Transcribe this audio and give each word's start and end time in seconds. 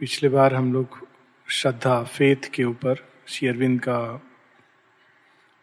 पिछले 0.00 0.28
बार 0.28 0.54
हम 0.54 0.72
लोग 0.72 1.08
श्रद्धा 1.50 2.02
फेथ 2.02 2.36
के 2.54 2.64
ऊपर 2.64 3.08
शेयरविंद 3.26 3.80
का 3.80 4.22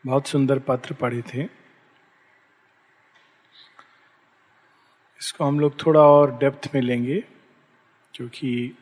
बहुत 0.05 0.27
सुंदर 0.27 0.59
पत्र 0.59 0.93
पढ़े 0.93 1.21
थे। 1.21 1.43
इसको 5.19 5.45
हम 5.45 5.59
लोग 5.59 5.85
थोड़ा 5.85 6.01
और 6.01 6.37
डेप्थ 6.37 6.69
में 6.75 6.81
लेंगे, 6.81 7.23
क्योंकि 8.13 8.77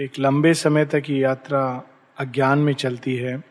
एक 0.00 0.18
लंबे 0.18 0.54
समय 0.54 0.84
तक 0.84 1.02
ये 1.08 1.18
यात्रा 1.18 1.82
अज्ञान 2.18 2.58
में 2.58 2.74
चलती 2.74 3.16
है। 3.16 3.42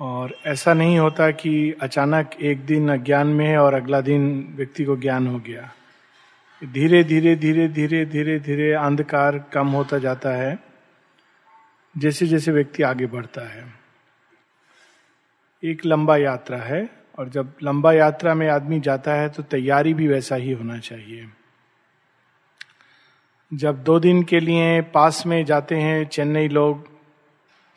और 0.00 0.38
ऐसा 0.46 0.74
नहीं 0.74 0.98
होता 0.98 1.30
कि 1.30 1.72
अचानक 1.72 2.30
एक 2.40 2.66
दिन 2.66 2.92
अज्ञान 2.92 3.26
में 3.26 3.46
है 3.46 3.58
और 3.58 3.74
अगला 3.74 4.00
दिन 4.00 4.52
व्यक्ति 4.56 4.84
को 4.84 4.96
ज्ञान 4.96 5.26
हो 5.26 5.38
गया। 5.38 5.72
धीरे 6.62 7.04
धीरे 7.04 7.34
धीरे 7.36 7.68
धीरे 7.68 8.04
धीरे 8.06 8.38
धीरे 8.40 8.72
अंधकार 8.72 9.38
कम 9.52 9.68
होता 9.68 9.98
जाता 9.98 10.30
है। 10.30 10.58
जैसे 11.98 12.26
जैसे 12.26 12.52
व्यक्ति 12.52 12.82
आगे 12.82 13.06
बढ़ता 13.06 13.48
है। 13.48 13.64
एक 15.62 15.86
लंबा 15.86 16.16
यात्रा 16.16 16.58
है 16.58 16.88
और 17.18 17.28
जब 17.28 17.52
लंबा 17.62 17.92
यात्रा 17.92 18.34
में 18.34 18.48
आदमी 18.48 18.80
जाता 18.80 19.14
है 19.14 19.28
तो 19.28 19.42
तैयारी 19.42 19.94
भी 19.94 20.08
वैसा 20.08 20.36
ही 20.36 20.52
होना 20.52 20.78
चाहिए। 20.78 21.28
जब 23.52 23.82
दो 23.82 23.98
दिन 24.00 24.22
के 24.22 24.40
लिए 24.40 24.80
पास 24.80 25.26
में 25.26 25.44
जाते 25.44 25.74
हैं 25.74 26.04
चेन्नई 26.04 26.48
लोग 26.48 26.86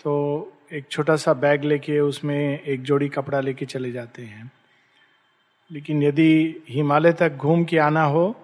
तो 0.04 0.54
एक 0.74 0.88
छोटा 0.92 1.16
सा 1.16 1.34
बैग 1.34 1.64
लेके 1.64 2.00
उसमें 2.00 2.60
एक 2.60 2.82
जोड़ी 2.82 3.10
कपड़ा 3.10 3.40
लेके 3.40 3.66
चले 3.66 3.92
जाते 3.92 4.22
हैं। 4.22 4.52
लेकिन 5.72 6.04
यदि 6.04 6.64
हिमालय 6.70 7.14
तक 7.14 7.30
घूम 7.30 7.64
के 7.66 7.78
आना 7.78 8.04
हो 8.04 8.36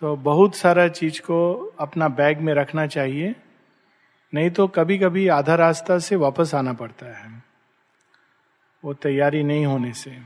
तो 0.00 0.16
बहुत 0.16 0.54
सारा 0.54 0.88
चीज़ 0.88 1.20
को 1.20 1.54
अपना 1.78 2.08
बैग 2.08 2.38
में 2.38 2.54
रखना 2.54 2.86
चाहिए। 2.86 3.36
नहीं 4.34 4.50
तो 4.50 4.68
कभी 4.68 4.98
कभी 4.98 5.28
आधा 5.28 5.54
रास्ता 5.54 5.98
से 5.98 6.16
वापस 6.16 6.54
आना 6.54 6.72
पड़ता 6.72 7.18
है। 7.18 7.42
वो 8.84 8.94
तैयारी 8.94 9.42
नहीं 9.42 9.66
होने 9.66 9.92
से। 9.92 10.18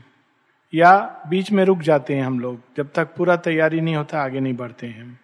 या 0.73 1.23
बीच 1.27 1.51
में 1.51 1.65
रुक 1.65 1.79
जाते 1.79 2.15
हैं 2.15 2.23
हम 2.23 2.39
लोग। 2.39 2.61
जब 2.77 2.93
तक 2.95 3.15
पूरा 3.15 3.35
तैयारी 3.35 3.81
नहीं 3.81 3.95
होता, 3.95 4.21
आगे 4.21 4.39
नहीं 4.39 4.53
बढ़ते 4.53 4.87
हैं। 4.87 5.19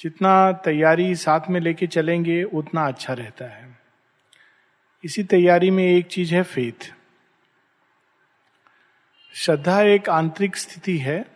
जितना 0.00 0.52
तैयारी 0.52 1.14
साथ 1.14 1.40
में 1.50 1.60
लेके 1.60 1.86
चलेंगे, 1.86 2.42
उतना 2.42 2.86
अच्छा 2.86 3.12
रहता 3.12 3.44
है। 3.44 3.78
इसी 5.04 5.24
तैयारी 5.24 5.70
में 5.70 5.84
एक 5.84 6.06
चीज़ 6.06 6.34
है 6.34 6.42
फेथ 6.42 6.94
श्रद्धा 9.34 9.82
एक 9.82 10.08
आंतरिक 10.08 10.56
स्थिति 10.56 10.98
है। 10.98 11.33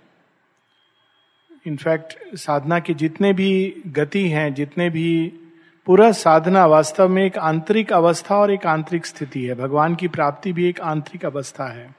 इनफैक्ट 1.69 2.37
साधना 2.37 2.79
के 2.79 2.95
जितने 2.95 3.33
भी 3.33 3.83
गति 3.87 4.29
हैं, 4.29 4.55
जितने 4.55 4.91
भी 4.91 5.33
पूरा 5.87 6.13
साधना 6.13 6.67
वास्तव 6.67 7.09
में 7.09 7.25
एक 7.25 7.39
आंतरिक 7.39 7.93
अवस्था 7.93 8.37
और 8.37 8.53
एक 8.53 8.67
आंतरिक 8.67 9.07
स्थिति 9.07 9.45
है। 9.45 9.55
भगवान 9.55 9.95
की 9.95 10.09
प्राप्ति 10.09 10.53
भी 10.53 10.69
एक 10.69 10.81
आंतरिक 10.81 11.25
अवस्था 11.25 11.65
है। 11.65 11.95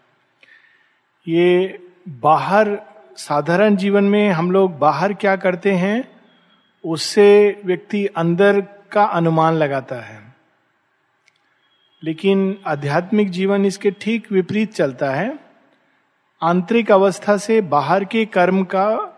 ये 1.27 1.79
बाहर, 2.09 2.79
साधारण 3.15 3.75
जीवन 3.75 4.03
में 4.03 4.29
हम 4.29 4.51
लोग 4.51 4.79
बाहर 4.79 5.13
क्या 5.13 5.35
करते 5.35 5.71
हैं, 5.71 6.21
उससे 6.85 7.61
व्यक्ति 7.65 8.05
अंदर 8.05 8.61
का 8.91 9.03
अनुमान 9.03 9.53
लगाता 9.53 9.95
है। 9.95 10.35
लेकिन 12.03 12.57
आध्यात्मिक 12.67 13.29
जीवन 13.29 13.65
इसके 13.65 13.91
ठीक 13.91 14.31
विपरीत 14.31 14.73
चलता 14.73 15.11
है। 15.11 15.39
आंतरिक 16.41 16.91
अवस्था 16.91 17.37
से 17.37 17.61
बाहर 17.61 18.03
के 18.03 18.25
कर्म 18.25 18.63
का 18.63 19.15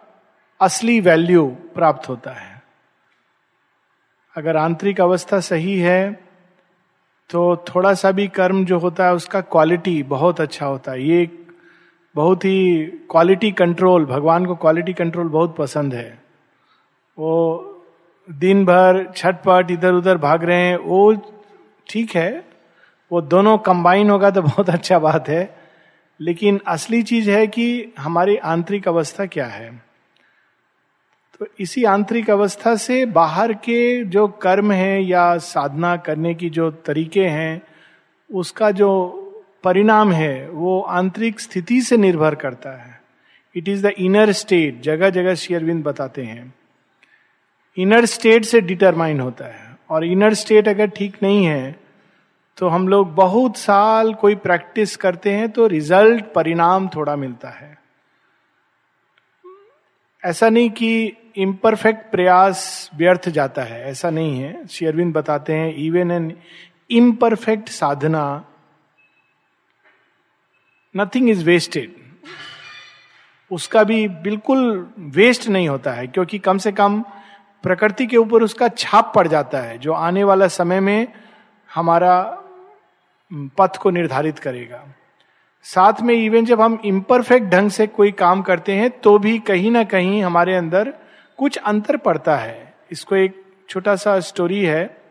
असली 0.61 0.99
वैल्यू 0.99 1.45
प्राप्त 1.75 2.09
होता 2.09 2.31
है। 2.31 2.61
अगर 4.35 4.57
आंतरिक 4.57 5.01
अवस्था 5.01 5.39
सही 5.39 5.79
है 5.79 6.11
तो 7.29 7.55
थोड़ा 7.67 7.93
सा 7.93 8.11
भी 8.11 8.27
कर्म 8.27 8.65
जो 8.65 8.77
होता 8.79 9.05
है, 9.05 9.13
उसका 9.13 9.41
क्वालिटी 9.41 10.03
बहुत 10.03 10.41
अच्छा 10.41 10.65
होता 10.65 10.91
है। 10.91 11.03
ये 11.03 11.29
बहुत 12.15 12.45
ही 12.45 12.85
क्वालिटी 13.11 13.51
कंट्रोल 13.51 14.05
भगवान 14.05 14.45
को 14.45 14.55
क्वालिटी 14.55 14.93
कंट्रोल 14.93 15.27
बहुत 15.27 15.55
पसंद 15.55 15.93
है। 15.93 16.23
वो 17.17 17.33
दिन 18.29 18.65
भर 18.65 19.05
छटपट 19.15 19.71
इधर 19.71 19.93
उधर 19.93 20.17
भाग 20.17 20.43
रहे 20.43 20.57
हैं, 20.57 20.77
वो 20.77 21.13
ठीक 21.89 22.15
है। 22.15 22.43
वो 23.11 23.21
दोनों 23.21 23.57
कंबाइन 23.57 24.09
होगा 24.09 24.31
तो 24.31 24.41
बहुत 24.41 24.69
अच्छा 24.69 24.99
बात 24.99 25.29
है। 25.29 25.57
लेकिन 26.19 26.59
असली 26.67 27.01
चीज़ 27.03 27.29
है 27.31 27.47
कि 27.47 27.93
हमारी 27.99 28.37
आंतरिक 28.37 28.87
अवस्था 28.87 29.25
क्या 29.25 29.45
है? 29.45 29.90
तो 31.41 31.47
इसी 31.59 31.83
आंतरिक 31.83 32.29
अवस्था 32.29 32.75
से 32.75 33.05
बाहर 33.05 33.51
के 33.53 34.03
जो 34.05 34.27
कर्म 34.27 34.71
है 34.71 35.03
या 35.03 35.37
साधना 35.37 35.95
करने 35.97 36.33
की 36.35 36.49
जो 36.49 36.69
तरीके 36.71 37.23
हैं, 37.25 37.61
उसका 38.29 38.71
जो 38.71 38.89
परिणाम 39.63 40.11
है, 40.11 40.49
वो 40.49 40.81
आंतरिक 40.81 41.39
स्थिति 41.39 41.81
से 41.81 41.97
निर्भर 41.97 42.35
करता 42.35 42.71
है। 42.83 43.01
It 43.55 43.69
is 43.69 43.87
the 43.87 43.91
inner 43.97 44.31
state 44.31 44.81
जगह 44.81 45.09
जगह 45.09 45.35
शेयरविंद 45.35 45.83
बताते 45.83 46.23
हैं। 46.23 46.53
इनर 47.77 48.05
स्टेट 48.05 48.45
से 48.45 48.61
डिटरमाइन 48.61 49.19
होता 49.19 49.45
है। 49.45 49.75
और 49.89 50.05
इनर 50.05 50.33
स्टेट 50.33 50.67
अगर 50.67 50.89
ठीक 50.89 51.17
नहीं 51.23 51.45
है 51.45 51.75
तो 52.57 52.67
हम 52.67 52.87
लोग 52.87 53.15
बहुत 53.15 53.57
साल 53.57 54.13
कोई 54.13 54.35
प्रैक्टिस 54.35 54.95
करते 54.97 55.31
हैं 55.31 55.49
तो 55.51 55.67
रिज़ल्ट 55.67 56.25
परिणाम 56.35 56.87
थोड़ा 56.87 57.15
मिलता 57.15 57.49
है। 57.49 57.77
ऐसा 60.23 60.49
नहीं 60.49 60.69
कि 60.69 61.13
इम्परफेक्ट 61.35 62.11
प्रयास 62.11 62.89
व्यर्थ 62.95 63.29
जाता 63.29 63.63
है। 63.63 63.83
ऐसा 63.89 64.09
नहीं 64.09 64.39
है। 64.39 64.67
शेयरविंद 64.67 65.13
बताते 65.13 65.53
हैं 65.53 65.73
even 65.75 66.11
an 66.11 66.31
imperfect 66.91 67.69
Sadhana 67.69 68.23
nothing 70.95 71.29
is 71.29 71.43
wasted 71.45 71.99
उसका 73.51 73.83
भी 73.83 74.07
बिल्कुल 74.07 74.93
वेस्ट 74.99 75.47
नहीं 75.47 75.67
होता 75.69 75.91
है, 75.91 76.07
क्योंकि 76.07 76.39
कम 76.39 76.57
से 76.57 76.71
कम 76.71 77.01
प्रकृति 77.63 78.05
के 78.07 78.17
ऊपर 78.17 78.43
उसका 78.43 78.67
छाप 78.67 79.11
पड़ 79.15 79.27
जाता 79.27 79.59
है, 79.59 79.77
जो 79.77 79.93
आने 79.93 80.23
वाला 80.23 80.47
समय 80.47 80.79
में 80.79 81.07
हमारा 81.69 82.21
पथ 83.57 83.77
को 83.77 83.89
निर्धारित 83.89 84.39
करेगा। 84.39 84.83
साथ 85.65 86.01
में 86.01 86.13
इवन 86.15 86.45
जब 86.45 86.61
हम 86.61 86.79
इम्परफेक्ट 86.85 87.47
ढंग 87.47 87.69
से 87.69 87.87
कोई 87.87 88.11
काम 88.11 88.41
करते 88.41 88.73
हैं 88.73 88.89
तो 88.99 89.17
भी 89.19 89.37
कहीं 89.39 89.71
ना 89.71 89.83
कहीं 89.83 90.23
हमारे 90.23 90.55
अंदर 90.55 90.93
कुछ 91.37 91.57
अंतर 91.57 91.97
पड़ता 91.97 92.35
है। 92.35 92.73
इसको 92.91 93.15
एक 93.15 93.45
छोटा 93.69 93.95
सा 93.95 94.19
स्टोरी 94.19 94.65
है। 94.65 95.01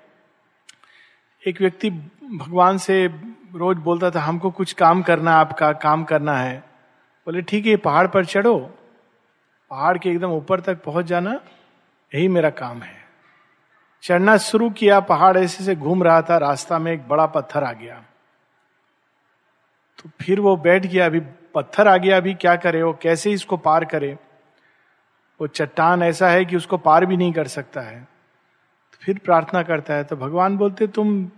एक 1.47 1.60
व्यक्ति 1.60 1.91
भगवान 2.36 2.78
से 2.78 3.06
रोज 3.54 3.76
बोलता 3.76 4.10
था, 4.10 4.20
हमको 4.20 4.50
कुछ 4.50 4.72
काम 4.72 5.03
करना 5.03 5.32
आपका 5.32 5.72
काम 5.72 6.04
करना 6.04 6.36
है। 6.36 6.58
बोले, 7.26 7.42
ठीक 7.42 7.66
है, 7.66 7.76
पहाड़ 7.76 8.06
पर 8.06 8.25
चढ़ो। 8.25 8.58
पहाड़ 9.70 9.98
के 9.98 10.10
एकदम 10.10 10.28
ऊपर 10.28 10.60
तक 10.60 10.82
पहुँच 10.82 11.04
जाना, 11.04 11.41
यही 12.14 12.28
मेरा 12.28 12.50
काम 12.50 12.82
है। 12.82 13.00
चढ़ना 14.02 14.37
शुरू 14.37 14.70
किया, 14.70 15.00
पहाड़ 15.00 15.38
ऐसे 15.38 15.64
से 15.64 15.76
घूम 15.76 16.02
रहा 16.02 16.22
था, 16.22 16.38
रास्ता 16.38 16.78
में 16.78 16.92
एक 16.92 17.08
बड़ा 17.08 17.26
पत्थर 17.26 17.64
आ 17.64 17.72
गया। 17.72 18.04
तो 19.98 20.10
फिर 20.20 20.41
वो 20.41 20.56
बैठ 20.56 20.87
गया, 20.87 21.06
अभी 21.06 21.20
पत्थर 21.54 21.88
आ 21.88 21.97
गया, 21.97 22.16
अभी 22.16 22.34
क्या 22.34 22.56
करे, 22.56 22.82
वो 22.82 22.98
कैसे 23.02 23.32
इसको 23.32 23.56
पार 23.56 23.84
करे? 23.84 24.19
वो 25.40 25.46
चट्टान 25.46 26.02
ऐसा 26.02 26.28
है 26.28 26.44
कि 26.44 26.56
उसको 26.56 26.76
पार 26.76 27.06
भी 27.06 27.16
नहीं 27.16 27.32
कर 27.32 27.46
सकता 27.46 27.80
है। 27.80 28.00
तो 28.92 28.98
फिर 29.00 29.18
प्रार्थना 29.18 29.62
करता 29.62 29.94
है 29.94 30.04
तो 30.04 30.16
भगवान 30.16 30.56
बोलते, 30.56 30.86
तुम 30.86 31.30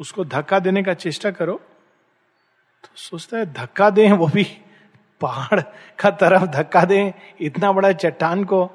उसको 0.00 0.24
धक्का 0.24 0.58
देने 0.58 0.82
का 0.82 0.94
चेष्टा 0.94 1.30
करो। 1.30 1.60
तो 2.82 2.88
सोचता 2.96 3.38
है, 3.38 3.52
धक्का 3.52 3.90
दें 3.90 4.12
वो 4.12 4.26
भी 4.26 4.44
पहाड़ 5.20 5.60
का 5.98 6.10
तरफ़, 6.10 6.44
धक्का 6.44 6.84
दें 6.84 7.12
इतना 7.40 7.72
बड़ा 7.72 7.92
चट्टान 7.92 8.44
को। 8.44 8.66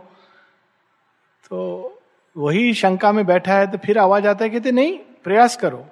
तो 1.49 2.01
वही 2.37 2.73
शंका 2.73 3.11
में 3.11 3.25
बैठा 3.25 3.53
है 3.53 3.72
तो 3.72 3.77
फिर 3.77 3.97
आवाज़ 3.97 4.27
आता 4.27 4.45
है, 4.45 4.49
कहते, 4.49 4.72
नहीं, 4.72 4.97
प्रयास 4.97 5.57
करो। 5.57 5.85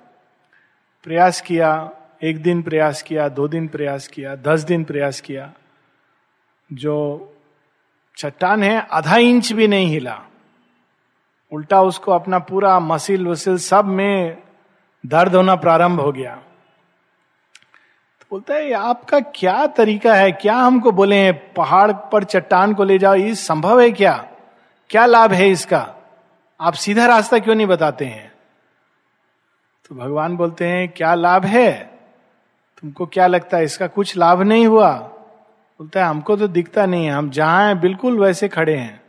प्रयास 1.04 1.42
किया, 1.42 1.92
एक 2.24 2.42
दिन 2.42 2.62
प्रयास 2.62 3.02
किया, 3.02 3.30
दो 3.30 3.48
दिन 3.48 3.68
प्रयास 3.68 4.08
किया, 4.08 4.36
दस 4.36 4.62
दिन 4.62 4.84
प्रयास 4.84 5.22
किया, 5.22 5.54
जो 6.74 6.96
चट्टान 8.20 8.64
है, 8.64 8.88
आधा 8.92 9.18
इंच 9.18 9.52
भी 9.52 9.68
नहीं 9.68 9.88
हिला। 9.88 10.22
उल्टा 11.52 11.82
उसको 11.82 12.12
अपना 12.12 12.40
पूरा 12.40 12.80
मसिल 12.80 13.28
वसिल 13.28 13.58
सब 13.58 13.86
में 13.86 14.38
दर्द 15.06 15.36
होना 15.36 15.56
प्रारंभ 15.56 16.00
हो 16.00 16.12
गया। 16.12 16.36
तो 18.20 18.26
बोलता 18.32 18.54
है 18.54 18.74
आपका 18.74 19.20
क्या 19.20 19.68
तरीका 19.68 20.16
है? 20.16 20.32
क्या 20.32 20.56
हमको 20.56 20.92
बोले 20.92 21.16
हैं, 21.16 21.54
पहाड़ 21.54 21.92
पर 21.92 22.24
चट्टान 22.24 22.74
को 22.74 22.84
ले 22.84 22.98
जाओ, 22.98 23.16
ये 23.16 23.36
संभव 23.36 23.82
है 23.82 23.92
क्या? 23.92 24.30
क्या 24.90 25.06
लाभ 25.06 25.32
है 25.32 25.50
इसका? 25.50 25.96
आप 26.62 26.74
सीधा 26.74 27.06
रास्ता 27.06 27.40
क्यों 27.40 27.56
नहीं 27.56 27.68
बताते 27.68 28.06
हैं? 28.06 28.32
तो 29.90 29.96
भगवान 29.96 30.38
बोलते 30.38 30.68
हैं, 30.68 30.90
क्या 30.90 31.14
लाभ 31.14 31.46
है? 31.46 32.00
तुमको 32.82 33.06
क्या 33.06 33.28
लगता 33.28 33.58
है, 33.58 33.64
इसका 33.64 33.88
कुछ 33.88 34.18
लाभ 34.18 34.42
नहीं 34.42 34.68
हुआ? 34.68 35.12
बोलता 35.80 36.04
है, 36.04 36.10
हमको 36.10 36.36
तो 36.36 36.48
दिखता 36.48 36.86
नहीं 36.86 37.06
है, 37.06 37.12
हम 37.12 37.30
जहाँ 37.30 37.68
हैं, 37.68 37.80
बिल्कुल 37.80 38.20
वैसे 38.20 38.48
खड़े 38.48 38.76
हैं। 38.76 39.02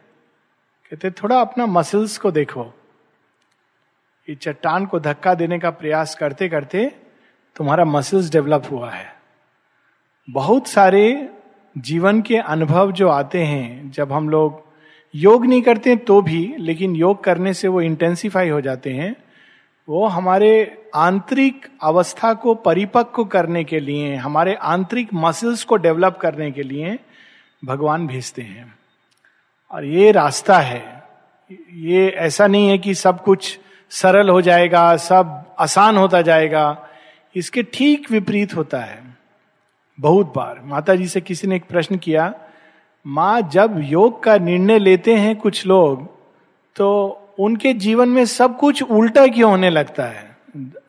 कहते 0.91 1.11
थोड़ा 1.11 1.41
अपना 1.41 1.67
मसल्स 1.67 2.19
को 2.19 2.31
देखो। 2.31 2.75
ये 4.29 4.35
चट्टान 4.35 4.87
को 4.87 5.01
धक्का 5.01 5.35
देने 5.35 5.59
का 5.59 5.71
प्रयास 5.71 6.15
करते 6.15 6.49
करते 6.49 6.93
तुम्हारा 7.57 7.85
मसल्स 7.85 8.31
डेवलप 8.31 8.63
हुआ 8.71 8.91
है। 8.91 9.15
बहुत 10.31 10.67
सारे 10.67 11.31
जीवन 11.79 12.23
के 12.23 12.37
अनुभव 12.37 12.93
जो 12.93 13.09
आते 13.09 13.45
हैं, 13.45 13.91
जब 13.91 14.13
हम 14.13 14.29
लोग 14.29 14.65
योग 15.15 15.47
नहीं 15.47 15.63
करते 15.63 15.97
तो 15.97 16.23
भी, 16.23 16.55
लेकिन 16.59 16.97
योग 16.97 17.25
करने 17.25 17.55
से 17.55 17.69
वो 17.69 17.81
इंटेंसिफाई 17.81 18.49
हो 18.49 18.61
जाते 18.61 18.91
हैं। 18.91 19.17
वो 19.89 20.07
हमारे 20.07 20.83
आंतरिक 20.95 21.67
अवस्था 21.83 22.35
को 22.35 22.55
परिपक्व 22.55 23.25
करने 23.25 23.65
के 23.65 23.81
लिए, 23.81 24.15
हमारे 24.15 24.55
आंतरिक 24.55 25.09
मसल्स 25.15 25.65
को 25.65 25.77
डेवलप 25.77 26.19
करने 26.21 26.51
के 26.51 26.63
लिए 26.63 26.99
भगवान 27.65 28.07
भेजते 28.07 28.43
हैं। 28.43 28.75
और 29.71 29.85
ये 29.85 30.13
रास्ता 30.13 30.59
है। 30.59 31.03
ये 31.73 32.09
ऐसा 32.09 32.47
नहीं 32.47 32.69
है 32.69 32.79
कि 32.79 32.95
सब 32.95 33.23
कुछ 33.23 33.59
सरल 33.91 34.29
हो 34.29 34.41
जाएगा, 34.41 34.97
सब 34.97 35.55
आसान 35.59 35.97
होता 35.97 36.23
जाएगा। 36.23 36.89
इसके 37.37 37.63
ठीक 37.63 38.11
विपरीत 38.11 38.57
होता 38.57 38.79
है। 38.79 39.03
बहुत 40.01 40.33
बार 40.37 40.61
माता 40.65 40.95
जी 40.95 41.07
से 41.07 41.21
किसी 41.21 41.47
ने 41.47 41.57
एक 41.57 41.65
प्रश्न 41.65 41.97
किया, 41.97 42.35
माँ, 43.07 43.41
जब 43.41 43.81
योग 43.85 44.23
का 44.23 44.39
निर्णय 44.39 44.79
लेते 44.79 45.15
हैं 45.15 45.37
कुछ 45.37 45.67
लोग 45.67 46.07
तो 46.77 47.17
उनके 47.41 47.73
जीवन 47.73 48.09
में 48.09 48.25
सब 48.25 48.57
कुछ 48.59 48.83
उल्टा 48.83 49.27
क्यों 49.27 49.51
होने 49.51 49.71
लगता 49.71 50.05
है? 50.05 50.37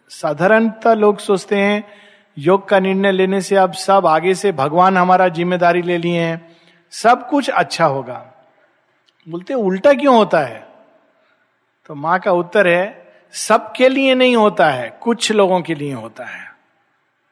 साधारणतः 0.09 0.93
लोग 0.93 1.19
सोचते 1.19 1.55
हैं, 1.55 1.83
योग 2.37 2.67
का 2.67 2.79
निर्णय 2.79 3.11
लेने 3.11 3.41
से 3.41 3.55
अब 3.55 3.73
सब 3.73 4.05
आगे 4.05 4.35
से 4.35 4.51
भगवान 4.51 4.97
हमारा 4.97 5.27
ज़िम्मेदारी 5.27 5.81
ले 5.81 5.97
लिए 5.97 6.19
हैं, 6.19 6.55
सब 6.89 7.27
कुछ 7.29 7.49
अच्छा 7.49 7.85
होगा। 7.85 8.33
बोलते 9.29 9.53
उल्टा 9.53 9.93
क्यों 9.93 10.15
होता 10.15 10.39
है? 10.39 10.67
तो 11.85 11.95
माँ 11.95 12.19
का 12.19 12.31
उत्तर 12.31 12.67
है, 12.67 13.13
सबके 13.33 13.89
लिए 13.89 14.15
नहीं 14.15 14.35
होता 14.35 14.69
है, 14.69 14.97
कुछ 15.01 15.31
लोगों 15.31 15.61
के 15.61 15.75
लिए 15.75 15.93
होता 15.93 16.25
है। 16.25 16.43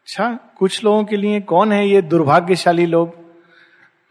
अच्छा 0.02 0.40
कुछ 0.58 0.84
लोगों 0.84 1.04
के 1.04 1.18
लिए 1.18 1.42
कौन 1.42 1.72
है 1.72 1.88
ये 1.88 2.02
दुर्भाग्यशाली 2.02 2.86
लोग? 2.86 3.16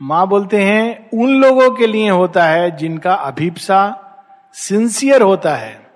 माँ 0.02 0.26
बोलते 0.28 0.64
हैं, 0.64 1.11
उन 1.11 1.40
लोगों 1.40 1.70
के 1.70 1.87
लिए 1.87 2.11
होता 2.11 2.44
है 2.44 2.76
जिनका 2.76 3.14
अभिप्सा 3.14 4.04
सिंसियर 4.52 5.22
होता 5.22 5.56
है 5.56 5.90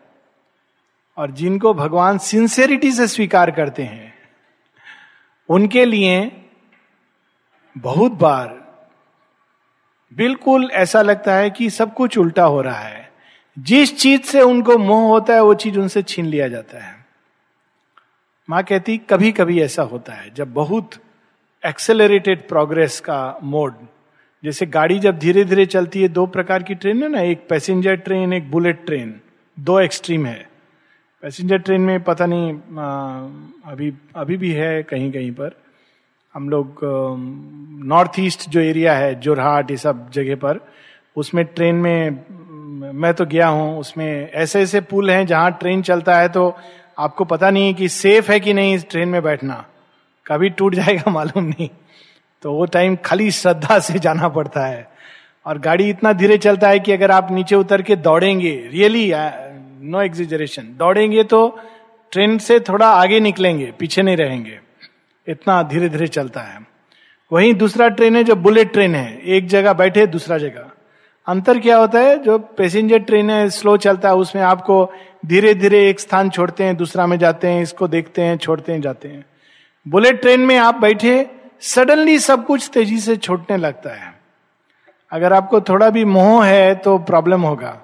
और 1.16 1.30
जिनको 1.30 1.74
भगवान 1.74 2.18
सिंसियरिटी 2.18 2.92
से 2.92 3.06
स्वीकार 3.06 3.50
करते 3.50 3.82
हैं, 3.82 4.14
उनके 5.48 5.84
लिए 5.84 6.44
बहुत 7.78 8.12
बार 8.12 8.62
बिल्कुल 10.14 10.70
ऐसा 10.72 11.02
लगता 11.02 11.34
है 11.34 11.50
कि 11.50 11.70
सब 11.70 11.94
कुछ 11.94 12.18
उल्टा 12.18 12.44
हो 12.44 12.60
रहा 12.62 12.78
है। 12.78 13.12
जिस 13.58 13.98
चीज़ 13.98 14.22
से 14.22 14.40
उनको 14.40 14.78
मोह 14.78 15.08
होता 15.08 15.34
है, 15.34 15.42
वो 15.42 15.54
चीज़ 15.54 15.78
उनसे 15.78 16.02
छीन 16.02 16.26
लिया 16.26 16.48
जाता 16.48 16.84
है। 16.84 17.06
माँ 18.50 18.62
कहती 18.62 18.98
कभी 18.98 19.32
कभी 19.32 19.62
ऐसा 19.62 19.82
होता 19.82 20.12
है, 20.12 20.34
जब 20.34 20.52
बहुत 20.52 20.90
एक्सेलरेटेड 21.66 22.48
प्रोग्रेस 22.48 23.00
का 23.00 23.38
मोड 23.42 23.74
जैसे 24.44 24.66
गाड़ी 24.66 24.98
जब 24.98 25.18
धीरे 25.18 25.44
धीरे 25.44 25.66
चलती 25.66 26.02
है 26.02 26.08
दो 26.08 26.26
प्रकार 26.26 26.62
की 26.62 26.74
ट्रेन 26.74 27.02
है 27.02 27.08
ना 27.08 27.20
एक 27.20 27.46
पैसेंजर 27.48 27.96
ट्रेन 27.96 28.32
एक 28.32 28.50
बुलेट 28.50 28.84
ट्रेन 28.86 29.14
दो 29.58 29.78
एक्सट्रीम 29.80 30.26
है। 30.26 30.48
पैसेंजर 31.22 31.58
ट्रेन 31.58 31.80
में 31.80 32.02
पता 32.02 32.26
नहीं 32.26 32.52
आ, 32.78 33.18
अभी 33.72 33.92
अभी 34.16 34.36
भी 34.36 34.50
है 34.52 34.82
कहीं 34.82 35.12
कहीं 35.12 35.30
पर। 35.32 35.56
हम 36.34 36.48
लोग 36.48 36.80
नॉर्थ 37.84 38.12
ईस्ट 38.20 38.48
जो 38.50 38.60
एरिया 38.60 38.94
है 38.94 39.14
जोरहाट 39.20 39.70
ये 39.70 39.76
सब 39.76 40.10
जगह 40.10 40.36
पर 40.36 40.60
उसमें 41.16 41.44
ट्रेन 41.44 41.74
में 41.74 42.24
मैं 42.92 43.12
तो 43.14 43.26
गया 43.26 43.48
हूँ 43.48 43.78
उसमें 43.78 44.30
ऐसे 44.30 44.60
ऐसे 44.62 44.80
पुल 44.80 45.10
हैं 45.10 45.26
जहाँ 45.26 45.52
ट्रेन 45.52 45.82
चलता 45.82 46.16
है 46.18 46.28
तो 46.28 46.56
आपको 46.98 47.24
पता 47.24 47.50
नहीं 47.50 47.74
कि 47.74 47.88
सेफ़ 47.88 48.30
है 48.32 48.40
कि 48.40 48.52
नहीं 48.54 48.74
इस 48.74 48.88
ट्रेन 48.90 49.08
में 49.08 49.22
बैठना। 49.22 49.64
कभी 50.26 50.50
टूट 50.50 50.74
जाएगा 50.74 51.10
मालूम 51.12 51.44
नहीं। 51.44 51.68
तो 52.42 52.52
वो 52.52 52.64
टाइम 52.66 52.96
खाली 52.96 53.30
श्रद्धा 53.30 53.78
से 53.78 53.98
जाना 53.98 54.28
पड़ता 54.28 54.66
है। 54.66 54.86
और 55.46 55.58
गाड़ी 55.58 55.88
इतना 55.90 56.12
धीरे 56.12 56.38
चलता 56.38 56.68
है 56.68 56.80
कि 56.80 56.92
अगर 56.92 57.10
आप 57.10 57.28
नीचे 57.30 57.56
उतर 57.56 57.82
के 57.82 57.96
दौड़ेंगे 57.96 58.50
रियली 58.72 59.10
नो 59.14 60.00
एग्जिजरेशन 60.02 60.62
दौड़ेंगे 60.62 61.24
तो 61.24 61.58
ट्रेन 62.12 62.36
से 62.38 62.58
थोड़ा 62.60 62.86
आगे 62.86 63.20
निकलेंगे, 63.20 63.72
पीछे 63.78 64.02
नहीं 64.02 64.16
रहेंगे। 64.16 64.58
इतना 65.26 65.62
धीरे 65.62 65.88
धीरे 65.88 66.06
चलता 66.06 66.40
है। 66.40 66.60
वहीं 67.32 67.54
दूसरा 67.54 67.88
ट्रेन 67.88 68.16
है 68.16 68.24
जो 68.24 68.36
बुलेट 68.36 68.72
ट्रेन 68.72 68.94
है, 68.94 69.20
एक 69.20 69.46
जगह 69.48 69.72
बैठे 69.72 70.06
दूसरा 70.06 70.38
जगह। 70.38 70.70
अंतर 71.26 71.58
क्या 71.58 71.76
होता 71.76 71.98
है? 71.98 72.18
जो 72.18 72.38
पैसेंजर 72.38 72.98
ट्रेन 72.98 73.30
है 73.30 73.48
स्लो 73.50 73.76
चलता 73.76 74.08
है, 74.08 74.14
उसमें 74.14 74.42
आपको 74.42 74.92
धीरे 75.26 75.54
धीरे 75.54 75.88
एक 75.90 76.00
स्थान 76.00 76.30
छोड़ते 76.30 76.64
हैं, 76.64 76.76
दूसरा 76.76 77.06
में 77.06 77.18
जाते 77.18 77.48
हैं, 77.48 77.62
इसको 77.62 77.88
देखते 77.88 78.22
हैं, 78.22 78.36
छोड़ते 78.36 78.72
हैं, 78.72 78.80
जाते 78.80 79.08
हैं। 79.08 79.24
बुलेट 79.86 80.20
ट्रेन 80.20 80.40
में 80.40 80.56
आप 80.56 80.80
बैठे 80.80 81.24
सडनली 81.62 82.18
सब 82.18 82.46
कुछ 82.46 82.70
तेज़ी 82.72 82.98
से 82.98 83.16
छूटने 83.16 83.56
लगता 83.56 83.90
है। 83.90 84.14
अगर 85.10 85.32
आपको 85.32 85.60
थोड़ा 85.60 85.90
भी 85.90 86.04
मोह 86.04 86.46
है 86.46 86.74
तो 86.74 86.98
प्रॉब्लम 86.98 87.42
होगा। 87.42 87.80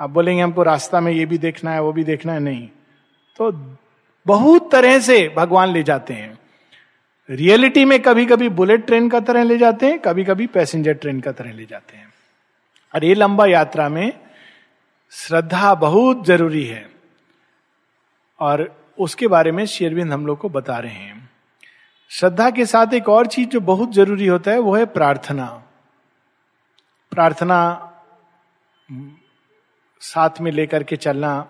आप 0.00 0.10
बोलेंगे, 0.10 0.42
हमको 0.42 0.62
रास्ता 0.62 1.00
में 1.00 1.12
ये 1.12 1.26
भी 1.26 1.38
देखना 1.38 1.72
है, 1.72 1.82
वो 1.82 1.92
भी 1.92 2.04
देखना 2.04 2.32
है। 2.32 2.40
नहीं। 2.40 2.68
तो 3.38 3.76
बहुत 4.26 4.72
तरह 4.72 4.98
से 4.98 5.34
भगवान 5.36 5.68
ले 5.68 5.82
जाते 5.82 6.14
हैं। 6.14 6.38
रियलिटी 7.30 7.84
में 7.84 8.02
कभी 8.02 8.26
कभी 8.26 8.48
बुलेट 8.48 8.86
ट्रेन 8.86 9.08
का 9.08 9.20
तरह 9.20 9.42
ले 9.42 9.58
जाते 9.58 9.86
हैं 9.86 9.98
कभी 9.98 10.24
कभी 10.24 10.46
पैसेंजर 10.46 10.92
ट्रेन 10.92 11.20
का 11.20 11.32
तरह 11.32 11.52
ले 11.52 11.64
जाते 11.64 11.96
हैं। 11.96 12.08
और 12.94 13.04
ये 13.04 13.14
लंबा 13.14 13.46
यात्रा 13.46 13.88
में 13.88 14.12
श्रद्धा 15.10 15.74
बहुत 15.74 16.24
ज़रूरी 16.26 16.64
है। 16.64 16.90
और 18.40 18.86
उसके 18.98 19.28
बारे 19.28 19.52
में 19.52 19.66
शेरविंद 19.66 20.12
हम 20.12 20.26
लोग 20.26 20.38
को 20.38 20.48
बता 20.48 20.78
रहे 20.78 20.92
हैं। 20.92 21.21
श्रद्धा 22.14 22.50
के 22.50 22.66
साथ 22.66 22.94
एक 22.94 23.08
और 23.08 23.26
चीज़ 23.26 23.48
जो 23.48 23.60
बहुत 23.60 23.92
ज़रूरी 23.92 24.26
होता 24.26 24.50
है, 24.50 24.58
वो 24.58 24.76
है 24.76 24.86
प्रार्थना। 24.86 25.62
प्रार्थना 27.10 27.92
साथ 30.00 30.30
में 30.40 30.52
लेकर 30.52 30.82
के 30.82 30.96
चलना 30.96 31.48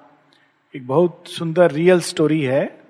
एक 0.76 0.86
बहुत 0.86 1.24
सुंदर 1.26 1.70
रियल 1.70 2.00
स्टोरी 2.00 2.42
है। 2.42 2.80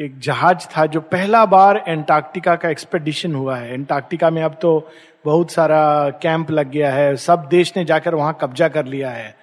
एक 0.00 0.18
जहाज़ 0.18 0.58
था 0.58 0.86
जो 0.86 1.00
पहला 1.00 1.46
बार 1.46 1.84
एंटार्क्टिका 1.88 2.56
का 2.56 2.68
एक्सपेडिशन 2.68 3.34
हुआ 3.34 3.56
है। 3.56 3.72
एंटार्क्टिका 3.72 4.30
में 4.30 4.42
अब 4.42 4.58
तो 4.62 4.90
बहुत 5.24 5.50
सारा 5.50 6.10
कैंप 6.10 6.50
लग 6.50 6.70
गया 6.70 6.92
है। 6.92 7.16
सब 7.16 7.48
देश 7.48 7.72
ने 7.76 7.84
जाकर 7.84 8.14
वहाँ 8.14 8.38
कब्जा 8.40 8.68
कर 8.68 8.84
लिया 8.84 9.10
है। 9.10 9.36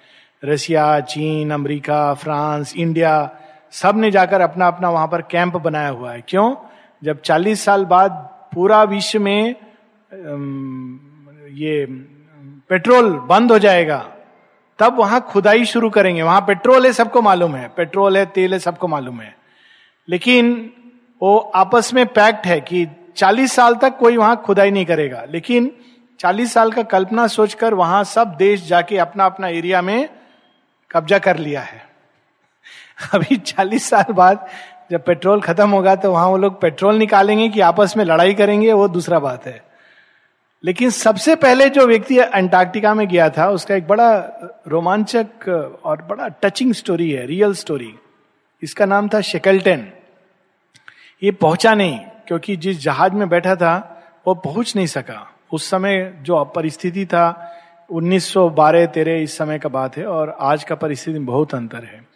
रशिया, 0.44 1.00
चीन, 1.00 1.50
अमेरिका, 1.50 2.14
फ्रांस, 2.14 2.76
इंडिया, 2.76 3.36
सबने 3.70 4.10
जाकर 4.10 4.40
अपना 4.40 4.66
अपना 4.66 4.90
वहाँ 4.90 5.08
पर 5.08 5.22
कैंप 5.22 5.56
बनाया 5.56 5.88
हुआ 5.88 6.12
है। 6.12 6.24
क्यों? 6.28 6.56
जब 7.04 7.22
40 7.22 7.64
साल 7.64 7.84
बाद 7.84 8.10
पूरा 8.54 8.82
विश्व 8.82 9.20
में 9.20 9.54
ये, 11.54 11.86
पेट्रोल 12.68 13.10
बंद 13.10 13.52
हो 13.52 13.58
जाएगा, 13.58 14.12
तब 14.78 14.96
वहाँ 14.98 15.20
खुदाई 15.20 15.64
शुरू 15.64 15.90
करेंगे। 15.90 16.22
वहाँ 16.22 16.40
पेट्रोल 16.40 16.86
है, 16.86 16.92
सबको 16.92 17.22
मालूम 17.22 17.56
है। 17.56 17.68
पेट्रोल 17.68 18.16
है, 18.16 18.26
तेल 18.26 18.52
है, 18.52 18.58
सबको 18.58 18.88
मालूम 18.88 19.20
है। 19.20 19.36
लेकिन 20.08 20.72
वो 21.22 21.38
आपस 21.38 21.94
में 21.94 22.06
पैक्ट 22.06 22.46
है 22.46 22.60
कि 22.60 22.88
40 23.16 23.52
साल 23.52 23.74
तक 23.74 23.98
कोई 23.98 24.16
वहाँ 24.16 24.42
खुदाई 24.46 24.70
नहीं 24.70 24.86
करेगा। 24.86 25.24
लेकिन 25.30 25.76
40 26.20 26.52
साल 26.52 26.72
का 26.72 26.82
कल्पना 26.82 27.26
सोचकर 27.26 27.74
वहाँ 27.74 28.04
सब 28.04 28.34
देश 28.34 28.68
जाके 28.68 28.98
अपना 28.98 29.24
अपना 29.24 29.48
एरिया 29.48 29.82
में 29.82 30.08
कब्जा 30.90 31.18
कर 31.18 31.36
लिया 31.36 31.60
है। 31.60 31.82
अभी 33.14 33.36
40 33.36 33.88
साल 33.88 34.12
बाद 34.12 34.48
जब 34.90 35.04
पेट्रोल 35.04 35.40
खत्म 35.40 35.68
होगा 35.70 35.94
तो 35.96 36.10
वहाँ 36.12 36.28
वो 36.28 36.36
लोग 36.36 36.60
पेट्रोल 36.60 36.96
निकालेंगे 36.96 37.48
कि 37.48 37.60
आपस 37.60 37.96
में 37.96 38.04
लड़ाई 38.04 38.34
करेंगे, 38.34 38.72
वो 38.72 38.88
दूसरा 38.88 39.18
बात 39.18 39.46
है। 39.46 39.62
लेकिन 40.64 40.90
सबसे 40.90 41.34
पहले 41.36 41.68
जो 41.68 41.86
व्यक्ति 41.86 42.18
अंटार्कटिका 42.18 42.94
में 42.94 43.06
गया 43.08 43.28
था, 43.28 43.48
उसका 43.48 43.74
एक 43.74 43.86
बड़ा 43.86 44.10
रोमांचक 44.68 45.48
और 45.84 46.02
बड़ा 46.02 46.28
टचिंग 46.42 46.72
स्टोरी 46.74 47.10
है 47.10 47.26
रियल 47.26 47.54
स्टोरी 47.54 47.94
इसका 48.62 48.86
नाम 48.86 49.08
था 49.08 49.20
शेकल्टन। 49.20 49.86
ये 51.22 51.30
पहुँचा 51.30 51.74
नहीं, 51.74 51.98
क्योंकि 52.26 52.56
जिस 52.56 52.82
जहाज़ 52.82 53.12
में 53.12 53.28
बैठा 53.28 53.54
था, 53.56 53.74
वो 54.26 54.34
पहुँच 54.34 54.76
नहीं 54.76 54.86
सका। 54.86 55.26
उस 55.52 55.70
समय 55.70 56.12
जो 56.22 56.44
परिस्थिति 56.44 57.06
था 57.06 57.50
1912 57.90 58.86
तेरह 58.86 59.22
इस 59.22 59.36
समय 59.38 59.58
का 59.58 59.68
बात 59.68 59.96
है, 59.96 60.06
और 60.06 60.36
आज 60.40 60.64
का 60.64 60.74
परिस्थिति 60.74 61.18
में 61.18 61.26
बहुत 61.26 61.54
अंतर 61.54 61.84
है। 61.84 62.13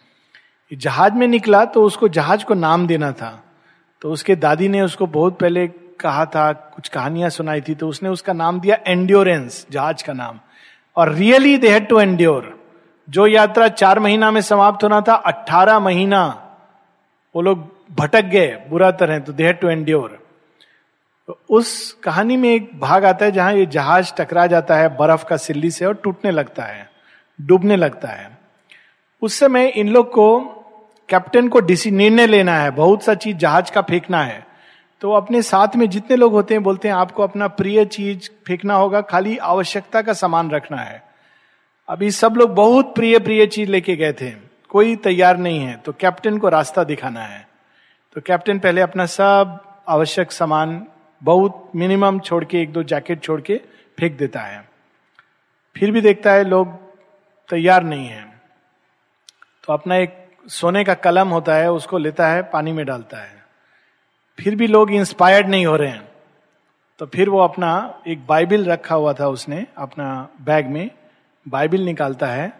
जहाज़ 0.75 1.13
में 1.13 1.27
निकला 1.27 1.65
तो 1.65 1.83
उसको 1.83 2.07
जहाज़ 2.07 2.45
को 2.45 2.53
नाम 2.53 2.87
देना 2.87 3.11
था। 3.11 3.43
तो 4.01 4.11
उसके 4.11 4.35
दादी 4.35 4.67
ने 4.67 4.81
उसको 4.81 5.05
बहुत 5.05 5.39
पहले 5.39 5.67
कहा 5.99 6.25
था, 6.25 6.51
कुछ 6.53 6.87
कहानियाँ 6.87 7.29
सुनाई 7.29 7.61
थी 7.61 7.75
तो 7.75 7.87
उसने 7.87 8.09
उसका 8.09 8.33
नाम 8.33 8.59
दिया 8.59 8.77
एंड्योरेंस, 8.87 9.65
जहाज़ 9.71 10.03
का 10.03 10.13
नाम। 10.13 10.39
और 10.95 11.11
really 11.11 11.57
they 11.57 11.69
had 11.69 11.87
to 11.87 11.99
endure. 11.99 12.57
जो 13.09 13.27
यात्रा 13.27 13.67
चार 13.67 13.99
महीना 13.99 14.31
में 14.31 14.41
समाप्त 14.41 14.83
होना 14.83 15.01
था, 15.01 15.13
अट्ठारह 15.13 15.79
महीना 15.79 16.25
वो 17.35 17.41
लोग 17.41 17.67
भटक 17.91 18.21
गए, 18.21 18.47
बुरा 18.69 18.91
तरह 18.91 19.19
तो 19.19 19.33
दे 19.33 19.45
हैड 19.45 19.59
टू 19.59 19.69
एंड्योर। 19.69 20.19
तो 21.27 21.39
उस 21.49 21.91
कहानी 21.93 22.37
में 22.37 22.49
एक 22.49 22.69
भाग 22.79 23.05
आता 23.05 23.25
है 23.25 23.31
जहाँ 23.31 23.53
ये 23.53 23.65
जहाज़ 23.65 24.13
टकरा 24.17 24.45
जाता 24.47 24.75
है, 24.75 24.97
बर्फ़ 24.97 25.25
का 25.25 25.37
सिल्ली 25.37 25.71
से 25.71 25.85
और 25.85 25.93
टूटने 25.93 26.31
लगता 26.31 26.63
है, 26.63 26.89
डूबने 27.39 27.75
लगता 27.75 28.07
है। 28.07 28.37
उस 29.21 29.39
समय 29.39 29.67
इन 29.67 29.89
लोग 29.89 30.09
को 30.09 30.55
कैप्टन 31.09 31.47
को 31.47 31.59
निर्णय 31.91 32.27
लेना 32.27 32.55
है, 32.55 32.71
बहुत 32.71 33.03
सा 33.03 33.13
चीज़ 33.13 33.37
जहाज़ 33.37 33.71
का 33.71 33.81
फेंकना 33.81 34.23
है। 34.23 34.47
तो 35.01 35.11
अपने 35.11 35.41
साथ 35.41 35.75
में 35.75 35.89
जितने 35.89 36.15
लोग 36.15 36.33
होते 36.33 36.53
हैं, 36.53 36.63
बोलते 36.63 36.87
हैं, 36.87 36.95
आपको 36.95 37.23
अपना 37.23 37.47
प्रिय 37.47 37.85
चीज़ 37.85 38.29
फेंकना 38.47 38.73
होगा, 38.73 39.01
खाली 39.01 39.37
आवश्यकता 39.37 40.01
का 40.01 40.13
सामान 40.13 40.51
रखना 40.51 40.77
है। 40.77 41.03
अभी 41.89 42.11
सब 42.11 42.33
लोग 42.33 42.55
बहुत 42.55 42.95
प्रिय 42.95 43.19
प्रिय 43.19 43.45
चीज़ 43.47 43.69
लेके 43.69 43.95
गए 43.95 44.13
थे। 44.13 44.31
कोई 44.69 44.95
तैयार 44.95 45.37
नहीं 45.37 45.59
है 45.59 45.75
तो 45.75 45.93
कैप्टन 45.93 46.37
को 46.37 46.49
रास्ता 46.49 46.83
दिखाना 46.83 47.21
है। 47.21 47.47
तो 48.15 48.21
कैप्टन 48.21 48.59
पहले 48.59 48.81
अपना 48.81 49.05
सब 49.05 49.59
आवश्यक 49.87 50.31
सामान, 50.31 50.85
बहुत 51.23 51.71
मिनिमम 51.75 52.19
छोड़ 52.19 52.43
के, 52.45 52.61
एक 52.61 52.73
दो 52.73 52.83
जैकेट 52.83 53.23
छोड़ 53.23 53.41
के 53.41 53.55
फेंक 53.99 54.17
देता 54.17 54.39
है। 54.39 54.69
फिर 55.77 55.91
भी 55.91 56.01
देखता 56.01 56.31
है 56.31 56.43
लोग 56.43 56.73
तैयार 57.49 57.83
नहीं 57.83 58.07
है। 58.07 58.41
तो 59.63 59.73
अपना 59.73 59.95
एक 59.95 60.28
सोने 60.49 60.83
का 60.83 60.93
कलम 60.93 61.27
होता 61.27 61.55
है, 61.55 61.71
उसको 61.71 61.97
लेता 61.97 62.27
है, 62.27 62.43
पानी 62.43 62.71
में 62.71 62.85
डालता 62.85 63.17
है। 63.17 63.45
फिर 64.39 64.55
भी 64.55 64.67
लोग 64.67 64.91
इंस्पायर्ड 64.91 65.47
नहीं 65.47 65.65
हो 65.65 65.75
रहे 65.75 65.89
हैं। 65.89 66.11
तो 66.99 67.05
फिर 67.05 67.29
वो 67.29 67.39
अपना 67.39 68.01
एक 68.07 68.27
बाइबिल 68.27 68.65
रखा 68.65 68.95
हुआ 68.95 69.13
था 69.13 69.27
उसने, 69.27 69.67
अपना 69.77 70.29
बैग 70.41 70.67
में, 70.67 70.91
बाइबिल 71.47 71.85
निकालता 71.85 72.27
है, 72.27 72.53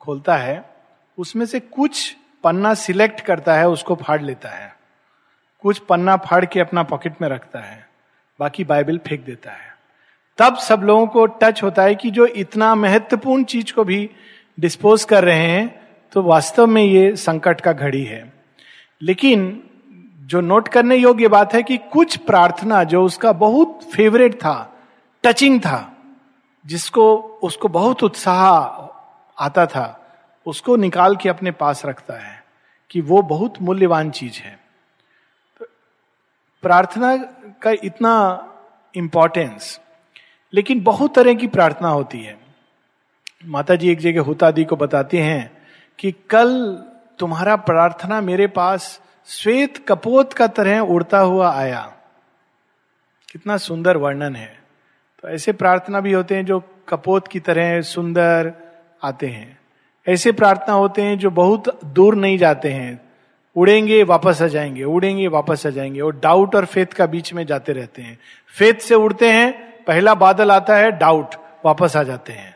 खोलता 0.00 0.36
है, 0.36 0.70
उसमें 1.18 1.46
से 1.46 1.60
कुछ 1.60 2.16
पन्ना 2.44 2.74
सिलेक्ट 2.74 3.20
करता 3.20 3.54
है, 3.54 3.68
उसको 3.68 3.94
फाड़ 3.94 4.22
लेता 4.22 4.48
है। 4.48 4.76
कुछ 5.62 5.78
पन्ना 5.78 6.16
फाड़ 6.16 6.44
के 6.44 6.60
अपना 6.60 6.82
पॉकेट 6.82 7.22
में 7.22 7.28
रखता 7.28 7.58
है, 7.58 7.88
बाकी 8.40 8.64
बाइबिल 8.64 8.98
फेंक 8.98 9.24
देता 9.24 9.50
है। 9.50 9.76
तब 10.38 10.56
सब 10.56 10.80
लोगों 10.80 11.06
को 11.06 11.26
टच 11.26 11.62
होता 11.62 11.82
है 11.82 11.94
कि 11.94 12.10
जो 12.10 12.26
इतना 12.26 12.74
महत्वपूर्ण 12.74 13.44
चीज़ 13.44 13.72
को 13.72 13.84
भी 13.84 14.10
डिस्पोज 14.60 15.04
कर 15.04 15.24
रहे 15.24 15.38
हैं 15.38 15.83
तो 16.14 16.22
वास्तव 16.22 16.66
में 16.66 16.82
ये 16.82 17.16
संकट 17.16 17.60
का 17.60 17.72
घड़ी 17.72 18.04
है। 18.04 18.32
लेकिन 19.02 19.62
जो 20.18 20.40
नोट 20.40 20.68
करने 20.68 20.96
योग्य 20.96 21.28
बात 21.28 21.54
है 21.54 21.62
कि 21.62 21.76
कुछ 21.76 22.16
प्रार्थना 22.16 22.84
जो 22.84 23.04
उसका 23.04 23.32
बहुत 23.32 23.80
फेवरेट 23.94 24.34
था 24.34 24.76
टचिंग 25.24 25.60
था, 25.60 25.96
जिसको, 26.66 27.16
उसको 27.16 27.68
बहुत 27.68 28.02
उत्साह 28.02 28.42
आता 29.44 29.66
था, 29.66 30.16
उसको 30.46 30.76
निकाल 30.76 31.16
के 31.16 31.28
अपने 31.28 31.50
पास 31.50 31.86
रखता 31.86 32.14
है 32.14 32.44
कि 32.90 33.00
वो 33.00 33.22
बहुत 33.22 33.62
मूल्यवान 33.62 34.10
चीज़ 34.10 34.40
है। 34.40 34.58
प्रार्थना 36.62 37.16
का 37.62 37.70
इतना 37.84 38.46
इंपॉर्टेंस 38.94 39.80
लेकिन 40.54 40.82
बहुत 40.82 41.14
तरह 41.14 41.34
की 41.34 41.46
प्रार्थना 41.46 41.88
होती 41.88 42.20
है। 42.20 42.38
माता 43.44 43.74
जी 43.74 43.90
एक 43.90 43.98
जगह 43.98 44.20
हुतादी 44.20 44.64
को 44.64 44.76
बताते 44.76 45.18
हैं 45.18 45.63
कि 45.98 46.12
कल 46.30 46.84
तुम्हारा 47.18 47.56
प्रार्थना 47.56 48.20
मेरे 48.20 48.46
पास 48.46 49.00
श्वेत 49.26 49.86
कपोत 49.88 50.32
का 50.32 50.46
तरह 50.46 50.78
उड़ता 50.78 51.18
हुआ 51.18 51.54
आया। 51.54 51.92
कितना 53.32 53.56
सुंदर 53.56 53.96
वर्णन 53.96 54.36
है। 54.36 54.62
तो 55.22 55.28
ऐसे 55.28 55.52
प्रार्थना 55.52 56.00
भी 56.00 56.12
होते 56.12 56.36
हैं 56.36 56.46
जो 56.46 56.64
कपोत 56.88 57.28
की 57.28 57.40
तरह 57.40 57.80
सुंदर 57.80 58.52
आते 59.04 59.26
हैं। 59.26 59.58
ऐसे 60.08 60.32
प्रार्थना 60.32 60.74
होते 60.74 61.02
हैं 61.02 61.18
जो 61.18 61.30
बहुत 61.30 61.84
दूर 61.84 62.14
नहीं 62.14 62.38
जाते 62.38 62.72
हैं। 62.72 63.00
उड़ेंगे, 63.56 64.02
वापस 64.02 64.42
आ 64.42 64.46
जाएँगे, 64.46 64.84
उड़ेंगे, 64.84 65.28
वापस 65.28 65.66
आ 65.66 65.70
जाएँगे 65.70 66.00
और 66.00 66.16
डाउट 66.16 66.54
और 66.54 66.66
फेथ 66.66 66.86
का 66.86 67.06
बीच 67.06 67.32
में 67.32 67.46
जाते 67.46 67.72
रहते 67.72 68.02
हैं। 68.02 68.18
फेथ 68.58 68.74
से 68.74 68.94
उड़ते 68.94 69.32
हैं, 69.32 69.84
पहला 69.84 70.14
बादल 70.14 70.50
आता 70.50 70.76
है 70.76 70.92
डाउट 70.92 71.34
वापस 71.64 71.96
आ 71.96 72.02
जाते 72.02 72.32
हैं। 72.32 72.53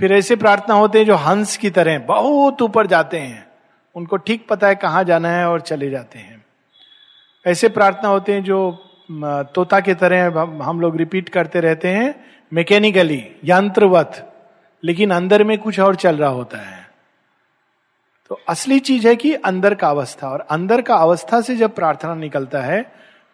फिर 0.00 0.12
ऐसे 0.12 0.36
प्रार्थना 0.36 0.74
होते 0.74 0.98
हैं 0.98 1.06
जो 1.06 1.14
हंस 1.14 1.56
की 1.56 1.70
तरह 1.70 1.98
बहुत 1.98 2.62
ऊपर 2.62 2.86
जाते 2.86 3.18
हैं। 3.18 3.46
उनको 3.96 4.16
ठीक 4.16 4.46
पता 4.48 4.68
है 4.68 4.74
कहाँ 4.74 5.02
जाना 5.04 5.28
है 5.28 5.48
और 5.48 5.60
चले 5.60 5.90
जाते 5.90 6.18
हैं। 6.18 6.44
ऐसे 7.44 7.68
प्रार्थना 7.68 8.08
होते 8.08 8.32
हैं 8.32 8.44
जो 8.44 8.70
तोता 9.54 9.80
के 9.80 9.94
तरह 9.94 10.40
हम 10.62 10.80
लोग 10.80 10.96
रिपीट 10.96 11.28
करते 11.28 11.60
रहते 11.60 11.88
हैं, 11.88 12.14
मैकेनिकली, 12.52 13.24
यंत्रवत, 13.44 14.26
लेकिन 14.82 15.10
अंदर 15.10 15.44
में 15.44 15.56
कुछ 15.58 15.80
और 15.80 15.96
चल 15.96 16.16
रहा 16.16 16.30
होता 16.30 16.58
है। 16.58 16.88
तो 18.30 18.40
असली 18.48 18.78
चीज़ 18.80 19.08
है 19.08 19.16
कि 19.16 19.34
अंदर 19.34 19.74
का 19.74 19.88
अवस्था, 19.88 20.28
और 20.28 20.46
अंदर 20.50 20.82
का 20.82 20.96
अवस्था 20.96 21.40
से 21.40 21.56
जब 21.56 21.74
प्रार्थना 21.74 22.14
निकलता 22.16 22.60
है 22.62 22.82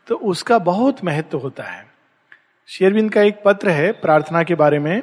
तो 0.08 0.14
उसका 0.14 0.58
बहुत 0.58 1.04
महत्व 1.04 1.38
होता 1.38 1.64
है। 1.64 1.84
शेरविंद 2.68 3.12
का 3.12 3.22
एक 3.22 3.42
पत्र 3.44 3.68
है 3.70 3.92
प्रार्थना 3.92 4.42
के 4.42 4.54
बारे 4.54 4.78
में। 4.78 5.02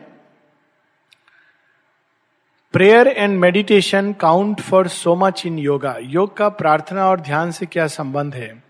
Prayer 2.74 3.08
and 3.08 3.40
meditation 3.40 4.14
count 4.14 4.62
for 4.62 4.88
so 4.88 5.16
much 5.16 5.46
in 5.46 5.60
yoga 5.60 5.96
योग 6.02 6.38
का 6.38 6.50
प्रार्थना 6.50 7.06
और 7.06 7.20
ध्यान 7.20 7.52
से 7.52 7.66
क्या 7.66 7.88
संबंध 7.88 8.36
है? 8.36 8.64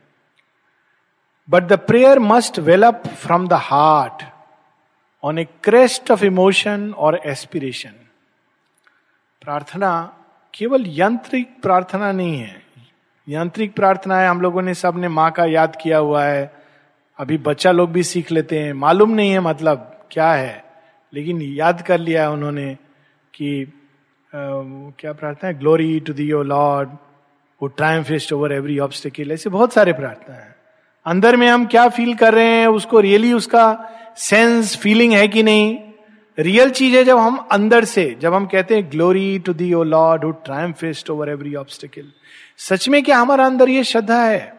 But 1.50 1.64
the 1.64 1.74
prayer 1.74 2.20
must 2.20 2.60
well up 2.60 3.08
from 3.08 3.48
the 3.48 3.54
heart 3.54 4.24
on 5.24 5.40
a 5.40 5.44
crest 5.64 6.12
of 6.12 6.26
emotion 6.26 6.94
और 6.98 7.22
एस्पिरेशन 7.26 7.94
प्रार्थना 9.42 10.18
केवल 10.54 10.84
यांत्रिक 10.88 11.62
प्रार्थना 11.62 12.12
नहीं 12.12 12.38
है। 12.38 12.62
यांत्रिक 13.30 13.76
प्रार्थना 13.76 14.20
है 14.20 14.30
हम 14.30 14.42
लोगों 14.42 14.62
ने 14.62 14.74
सबने 14.74 15.08
माँ 15.08 15.32
का 15.32 15.46
याद 15.46 15.78
किया 15.82 15.98
हुआ 15.98 16.24
है। 16.24 16.54
अभी 17.18 17.38
बच्चा 17.38 17.72
लोग 17.72 17.92
भी 17.92 18.04
सीख 18.04 18.32
लेते 18.32 18.60
हैं। 18.60 18.74
मालूम 18.74 19.10
नहीं 19.10 19.32
है 19.32 19.40
मतलब 19.40 20.08
क्या 20.12 20.34
है। 20.34 20.66
लेकिन 21.14 21.42
याद 21.42 21.82
कर 21.82 21.98
लिया 22.00 22.22
है 22.22 22.30
उन्होंने 22.30 22.78
कि 23.34 23.80
क्या 24.36 25.14
प्रार्थना 25.14 25.48
है? 25.48 25.60
Glory 25.60 26.00
to 26.00 26.14
thee 26.14 26.24
your 26.24 26.46
Lord 26.46 26.90
who 27.64 28.04
fest 28.04 28.34
over 28.34 28.52
every 28.52 28.80
obstacle 28.80 29.32
ऐसे 29.32 29.50
बहुत 29.50 29.74
सारे 29.74 29.94
प्रार्थना 29.94 30.36
है। 30.36 30.56
अंदर 31.06 31.36
में 31.36 31.48
हम 31.48 31.66
क्या 31.66 31.90
फील 31.90 32.16
कर 32.16 32.34
रहे 32.34 32.46
हैं, 32.46 32.68
उसको 32.68 33.00
रियली 33.00 33.34
उसका 33.34 33.90
सेंस 34.18 34.78
फीलिंग 34.78 35.14
है 35.14 35.28
कि 35.28 35.44
नहीं? 35.44 35.80
रियल 36.40 36.70
चीज़ 36.70 36.96
है 36.96 37.04
जब 37.04 37.18
हम 37.18 37.48
अंदर 37.52 37.86
से, 37.86 38.18
जब 38.22 38.34
हम 38.34 38.46
कहते 38.46 38.76
हैं 38.76 38.92
glory 38.92 39.40
to 39.40 39.54
thee 39.54 39.68
your 39.68 39.86
Lord 39.86 40.24
who 40.24 40.34
fest 40.72 41.10
over 41.10 41.30
every 41.30 41.56
obstacle 41.56 42.06
सच 42.58 42.90
में 42.90 43.04
क्या 43.04 43.18
हमारा 43.18 43.46
अंदर 43.46 43.70
ये 43.70 43.84
श्रद्धा 43.84 44.24
है? 44.24 44.54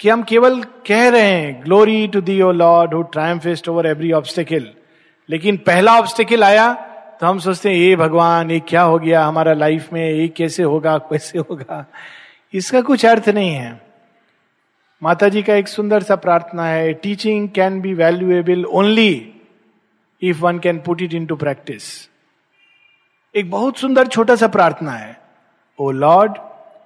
कि 0.00 0.08
हम 0.08 0.22
केवल 0.22 0.62
कह 0.62 1.08
रहे 1.08 1.22
हैं 1.22 1.64
glory 1.64 2.08
to 2.08 2.20
thee 2.20 2.40
O 2.42 2.52
Lord 2.52 2.94
who 2.94 3.04
fest 3.38 3.68
over 3.68 3.86
every 3.86 4.12
obstacle 4.12 4.68
लेकिन 5.30 5.56
पहला 5.56 5.98
ऑब्स्टिकल 5.98 6.44
आया 6.44 6.85
तो 7.20 7.26
हम 7.26 7.38
सोचते 7.38 7.68
हैं 7.68 7.76
ये 7.76 7.96
भगवान, 7.96 8.50
ये 8.50 8.60
क्या 8.60 8.82
हो 8.82 8.98
गया 8.98 9.24
हमारा 9.24 9.52
लाइफ 9.52 9.92
में? 9.92 10.10
ये 10.10 10.28
कैसे 10.28 10.62
होगा? 10.62 10.98
कैसे 10.98 11.38
होगा? 11.38 11.86
इसका 12.54 12.80
कुछ 12.80 13.06
अर्थ 13.06 13.28
नहीं 13.28 13.50
है। 13.50 13.86
माता 15.02 15.28
जी 15.28 15.42
का 15.42 15.54
एक 15.54 15.68
सुंदर 15.68 16.02
सा 16.02 16.16
प्रार्थना 16.16 16.66
है 16.66 16.92
teaching 16.92 17.48
can 17.48 17.80
be 17.80 17.94
valuable 17.94 18.64
only 18.64 19.32
if 20.22 20.40
one 20.40 20.58
can 20.58 20.78
put 20.78 21.02
it 21.02 21.14
into 21.26 21.36
practice 21.36 22.08
एक 23.36 23.50
बहुत 23.50 23.78
सुंदर 23.78 24.06
छोटा 24.06 24.36
सा 24.36 24.48
प्रार्थना 24.48 24.90
है 24.90 25.20
O 25.78 25.90
Lord 25.90 26.38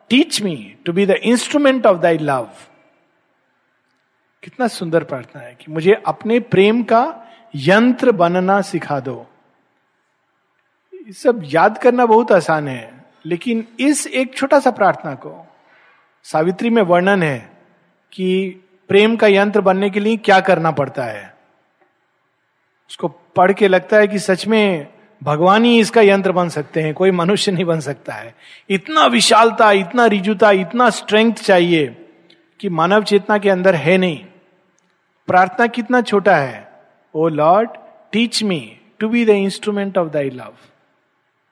teach 0.09 0.43
me 0.43 0.77
to 0.87 0.93
be 0.93 1.07
the 1.07 1.11
instrument 1.11 1.87
of 1.87 1.99
thy 1.99 2.19
love 2.19 2.51
कितना 4.43 4.69
सुंदर 4.69 5.05
प्रार्थना 5.05 5.43
है 5.43 5.57
कि 5.61 5.73
मुझे 5.73 6.03
अपने 6.07 6.41
प्रेम 6.41 6.83
का 6.83 7.27
यंत्र 7.55 8.13
बनना 8.13 8.61
सिखा 8.61 9.01
दो। 9.01 9.30
सब 11.13 11.43
याद 11.45 11.79
करना 11.79 12.07
बहुत 12.07 12.33
आसान 12.33 12.69
है, 12.69 13.05
लेकिन 13.27 13.67
इस 13.81 14.07
एक 14.07 14.35
छोटा 14.35 14.59
सा 14.61 14.71
प्रार्थना 14.71 15.15
को, 15.15 15.47
सावित्री 16.25 16.71
में 16.71 16.83
वर्णन 16.83 17.23
है 17.23 17.39
कि 18.13 18.61
प्रेम 18.89 19.17
का 19.17 19.27
यंत्र 19.27 19.61
बनने 19.61 19.91
के 19.91 20.01
लिए 20.01 20.17
क्या 20.17 20.41
करना 20.41 20.71
पड़ता 20.71 21.05
है। 21.05 21.35
उसको 22.91 23.09
पढ़ 23.09 23.53
के 23.53 23.69
लगता 23.69 23.97
है 23.97 24.09
कि 24.09 24.19
सच 24.19 24.47
में 24.47 24.87
भगवान 25.23 25.65
ही 25.65 25.79
इसका 25.81 26.01
यंत्र 26.01 26.33
बन 26.33 26.49
सकते 26.49 26.83
हैं, 26.83 26.95
कोई 26.95 27.11
मनुष्य 27.11 27.53
नहीं 27.53 27.65
बन 27.65 27.81
सकता 27.81 28.15
है। 28.15 28.35
इतना 28.71 29.07
विशालता, 29.07 29.71
इतना 29.73 30.07
रिजुता, 30.07 30.51
इतना 30.51 30.91
स्ट्रेंथ 30.91 31.35
चाहिए 31.35 31.87
कि 32.61 32.69
मानव 32.69 33.05
चेतना 33.05 33.39
के 33.39 33.51
अंदर 33.51 33.75
है 33.75 33.97
नहीं। 33.99 34.19
प्रार्थना 35.29 35.67
कितना 35.67 36.01
छोटा 36.03 36.37
है 36.37 36.69
O 37.15 37.29
Lord 37.29 37.71
teach 38.13 38.43
me 38.43 38.61
to 38.99 39.09
be 39.09 39.25
the 39.25 39.29
instrument 39.29 39.99
of 39.99 40.09
thy 40.09 40.31
love 40.31 40.55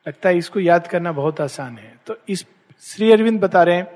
लगता 0.09 0.29
है 0.29 0.38
इसको 0.38 0.61
याद 0.61 0.87
करना 0.87 1.12
बहुत 1.12 1.41
आसान 1.41 1.79
है। 1.79 1.97
तो 2.07 2.17
इस 2.29 2.47
श्री 2.81 3.12
अरविंद 3.12 3.41
बता 3.41 3.62
रहे 3.62 3.77
हैं 3.77 3.87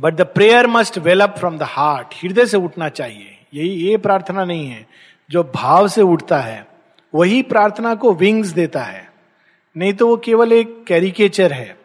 but 0.00 0.14
the 0.14 0.20
prayer 0.20 0.66
must 0.66 0.98
well up 0.98 1.38
from 1.38 1.58
the 1.58 1.62
heart 1.62 2.14
हृदय 2.22 2.46
से 2.46 2.56
उठना 2.56 2.88
चाहिए। 2.88 3.46
यही, 3.54 3.68
ये 3.68 3.96
प्रार्थना 3.96 4.44
नहीं 4.44 4.68
है। 4.68 4.86
जो 5.30 5.52
भाव 5.54 5.88
से 5.88 6.02
उठता 6.02 6.40
है, 6.40 6.66
वही 7.14 7.42
प्रार्थना 7.42 7.94
को 7.94 8.14
विंग्स 8.14 8.48
देता 8.48 8.82
है। 8.82 9.12
नहीं 9.76 9.94
तो 9.94 10.08
वो 10.08 10.16
केवल 10.16 10.52
एक 10.52 10.84
कैरिकेचर 10.84 11.52
है। 11.52 11.78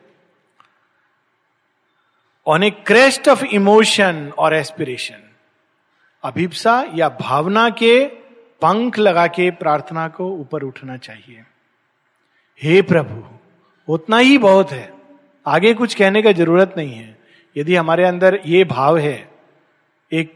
On 2.48 2.63
a 2.63 2.70
crest 2.70 3.29
of 3.29 3.46
emotion 3.46 4.34
और 4.38 4.55
एस्पिरेशन 4.55 5.24
अभिप्सा 6.24 6.86
या 6.96 7.10
भावना 7.10 7.70
के 7.70 8.05
पंख 8.62 9.00
लगा 9.00 9.27
के 9.27 9.51
प्रार्थना 9.51 10.08
को 10.08 10.31
ऊपर 10.31 10.63
उठना 10.63 10.98
चाहिए। 10.98 11.43
हे 12.61 12.81
प्रभु, 12.81 13.23
उतना 13.87 14.17
ही 14.17 14.37
बहुत 14.37 14.71
है। 14.71 14.93
आगे 15.47 15.73
कुछ 15.73 15.93
कहने 15.95 16.21
का 16.21 16.31
ज़रूरत 16.31 16.73
नहीं 16.77 16.93
है। 16.93 17.17
यदि 17.57 17.75
हमारे 17.75 18.03
अंदर 18.03 18.39
ये 18.45 18.63
भाव 18.63 18.97
है, 18.97 19.29
एक, 20.11 20.35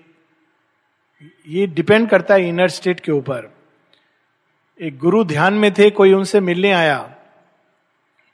ये 1.47 1.67
डिपेंड 1.67 2.09
करता 2.09 2.33
है 2.33 2.47
इनर 2.49 2.67
स्टेट 2.67 2.99
के 2.99 3.11
ऊपर। 3.11 3.53
एक 4.81 4.97
गुरु 4.97 5.23
ध्यान 5.23 5.53
में 5.53 5.71
थे, 5.73 5.89
कोई 5.89 6.13
उनसे 6.13 6.39
मिलने 6.39 6.71
आया 6.71 6.99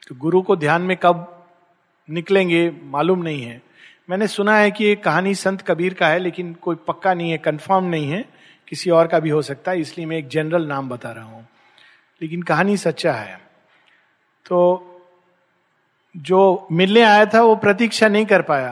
तो 0.08 0.16
गुरु 0.16 0.42
को 0.42 0.56
ध्यान 0.56 0.82
में 0.82 0.96
कब 0.98 1.46
निकलेंगे 2.10 2.72
मालूम 2.84 3.24
नहीं 3.24 3.44
है। 3.44 3.62
मैंने 4.10 4.28
सुना 4.28 4.58
है 4.58 4.72
कि 4.72 4.86
ये 4.86 4.96
कहानी 4.96 5.36
संत 5.36 5.62
कबीर 5.62 5.94
का 5.94 6.08
है, 6.08 6.20
लेकिन 6.20 6.54
कोई 6.54 6.76
पक्का 6.88 7.14
नहीं 7.14 7.32
है 7.32 7.38
कंफर्म 7.38 7.84
नहीं 7.84 8.10
है, 8.12 8.26
किसी 8.68 8.90
और 8.90 9.08
का 9.08 9.20
भी 9.20 9.30
हो 9.30 9.42
सकता 9.42 9.72
है, 9.72 9.80
इसलिए 9.80 10.06
मैं 10.06 10.18
एक 10.18 10.28
जनरल 10.28 10.66
नाम 10.68 10.90
बता 10.90 11.12
रहा 11.12 11.26
हूँ। 11.26 11.48
लेकिन 12.22 12.42
कहानी 12.42 12.78
सच्चा 12.78 13.14
है। 13.14 13.51
तो 14.46 14.88
जो 16.16 16.68
मिलने 16.72 17.02
आया 17.02 17.26
था, 17.26 17.42
वो 17.42 17.56
प्रतीक्षा 17.56 18.08
नहीं 18.08 18.26
कर 18.26 18.42
पाया। 18.42 18.72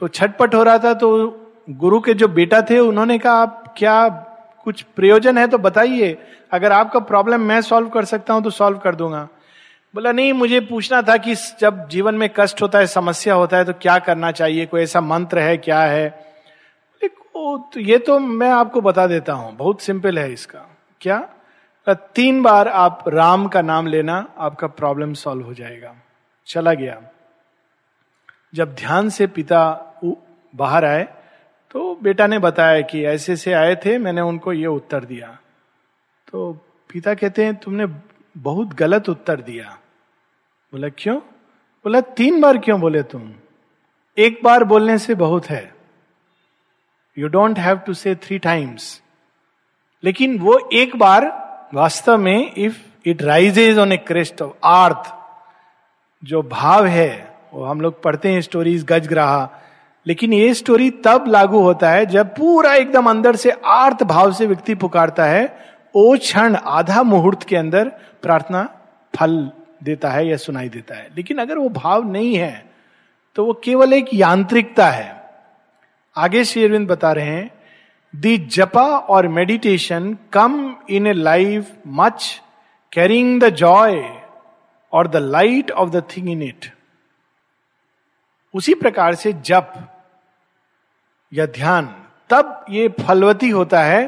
तो 0.00 0.08
छटपट 0.08 0.54
हो 0.54 0.62
रहा 0.62 0.78
था 0.78 0.94
तो 0.94 1.08
गुरु 1.70 2.00
के 2.00 2.14
जो 2.14 2.28
बेटा 2.28 2.60
थे, 2.62 2.78
उन्होंने 2.78 3.18
कहा, 3.18 3.32
आप 3.32 3.74
क्या 3.76 4.08
कुछ 4.64 4.82
प्रयोजन 4.96 5.38
है 5.38 5.46
तो 5.46 5.58
बताइए। 5.58 6.16
अगर 6.52 6.72
आपका 6.72 7.00
प्रॉब्लम 7.00 7.40
मैं 7.40 7.60
सॉल्व 7.62 7.88
कर 7.88 8.04
सकता 8.04 8.34
हूँ 8.34 8.42
तो 8.42 8.50
सॉल्व 8.50 8.78
कर 8.78 8.94
दूँगा। 8.94 9.28
बोला, 9.94 10.12
नहीं, 10.12 10.32
मुझे 10.32 10.60
पूछना 10.60 11.02
था 11.02 11.16
कि 11.16 11.34
जब 11.60 11.88
जीवन 11.88 12.14
में 12.14 12.28
कष्ट 12.36 12.62
होता 12.62 12.78
है, 12.78 12.86
समस्या 12.86 13.34
होता 13.34 13.56
है 13.56 13.64
तो 13.64 13.72
क्या 13.72 13.98
करना 13.98 14.30
चाहिए? 14.32 14.66
कोई 14.66 14.82
ऐसा 14.82 15.00
मंत्र 15.00 15.38
है, 15.38 15.56
क्या 15.56 15.80
है? 15.80 16.08
तो 17.02 17.80
ये 17.80 17.98
तो 17.98 18.18
मैं 18.18 18.50
आपको 18.50 18.80
बता 18.80 19.06
देता 19.06 19.32
हूँ। 19.32 19.56
बहुत 19.56 19.80
सिंपल 19.80 20.18
है 20.18 20.32
इसका। 20.32 20.58
क्या? 21.00 21.28
तीन 21.94 22.42
बार 22.42 22.68
आप 22.68 23.04
राम 23.08 23.48
का 23.48 23.62
नाम 23.62 23.86
लेना 23.86 24.34
आपका 24.38 24.66
प्रॉब्लम 24.66 25.14
सॉल्व 25.14 25.44
हो 25.44 25.54
जाएगा। 25.54 25.94
चला 26.46 26.74
गया। 26.74 27.02
जब 28.54 28.74
ध्यान 28.74 29.08
से 29.08 29.26
पिता 29.26 29.60
बाहर 30.56 30.84
आए 30.84 31.08
तो 31.70 31.94
बेटा 32.02 32.26
ने 32.26 32.38
बताया 32.38 32.80
कि 32.80 33.04
ऐसे 33.04 33.36
से 33.36 33.52
आए 33.52 33.74
थे, 33.76 33.98
मैंने 33.98 34.20
उनको 34.20 34.52
ये 34.52 34.66
उत्तर 34.66 35.04
दिया। 35.04 35.38
तो 36.32 36.52
पिता 36.92 37.14
कहते 37.14 37.44
हैं, 37.44 37.56
तुमने 37.56 37.86
बहुत 38.36 38.68
गलत 38.68 39.08
उत्तर 39.08 39.40
दिया। 39.40 39.78
बोला, 40.72 40.88
क्यों? 40.88 41.18
बोला, 41.84 42.00
तीन 42.00 42.40
बार 42.40 42.58
क्यों 42.58 42.80
बोले 42.80 43.02
तुम? 43.02 43.32
एक 44.18 44.40
बार 44.44 44.64
बोलने 44.64 44.98
से 44.98 45.14
बहुत 45.14 45.46
है। 45.46 45.74
You 47.18 47.28
don't 47.28 47.58
have 47.58 47.78
to 47.78 47.94
say 47.94 48.14
three 48.14 48.38
times 48.38 49.02
लेकिन 50.04 50.38
वो 50.38 50.70
एक 50.72 50.96
बार 50.96 51.47
वास्तव 51.74 52.16
में 52.18 52.52
if 52.54 52.76
it 53.06 53.22
rises 53.22 53.78
on 53.78 53.92
a 53.92 53.96
crest 53.96 54.42
of 54.42 54.52
earth 54.64 55.12
जो 56.22 56.42
भाव 56.42 56.86
है, 56.86 57.34
वो 57.54 57.64
हम 57.64 57.80
लोग 57.80 58.02
पढ़ते 58.02 58.28
हैं 58.28 58.40
स्टोरीज 58.40 58.84
गजग्राहा। 58.84 59.48
लेकिन 60.06 60.32
ये 60.32 60.54
स्टोरी 60.54 60.90
तब 61.04 61.24
लागू 61.28 61.60
होता 61.60 61.90
है 61.90 62.06
जब 62.06 62.28
पूरा 62.28 62.74
एकदम 62.74 63.10
अंदर 63.10 63.36
से 63.36 63.50
आर्थ 63.66 64.02
भाव 64.02 64.32
से 64.32 64.46
व्यक्ति 64.46 64.74
पुकारता 64.74 65.24
है, 65.24 65.58
ओ 65.94 66.16
क्षण 66.16 66.56
आधा 66.56 67.02
मुहूर्त 67.02 67.42
के 67.42 67.56
अंदर 67.56 67.88
प्रार्थना 68.22 68.62
फल 69.14 69.50
देता 69.82 70.10
है 70.10 70.26
या 70.28 70.36
सुनाई 70.36 70.68
देता 70.68 70.94
है। 70.94 71.08
लेकिन 71.16 71.38
अगर 71.38 71.58
वो 71.58 71.68
भाव 71.68 72.10
नहीं 72.12 72.34
है 72.34 72.64
तो 73.36 73.44
वो 73.44 73.52
केवल 73.64 73.92
एक 73.92 74.14
यांत्रिकता 74.14 74.86
है। 74.86 75.16
आगे 76.16 76.44
श्री 76.44 76.64
अरविंद 76.64 76.88
बता 76.88 77.12
रहे 77.12 77.26
हैं 77.26 77.50
दी 78.14 78.36
जपा 78.38 78.86
और 78.98 79.28
meditation 79.28 80.16
come 80.32 80.74
in 80.90 81.06
a 81.06 81.12
life 81.12 81.70
much 81.86 82.40
carrying 82.92 83.40
the 83.40 83.48
joy 83.56 84.02
और 84.92 85.08
the 85.08 85.16
light 85.16 85.70
of 85.70 85.90
the 85.90 86.02
thing 86.10 86.28
in 86.28 86.42
it. 86.42 86.72
उसी 88.54 88.74
प्रकार 88.74 89.14
से 89.14 89.32
जप 89.32 89.72
या 91.32 91.46
ध्यान, 91.48 91.86
तब 92.30 92.64
ये 92.70 92.88
फलवती 93.00 93.48
होता 93.50 93.82
है 93.82 94.06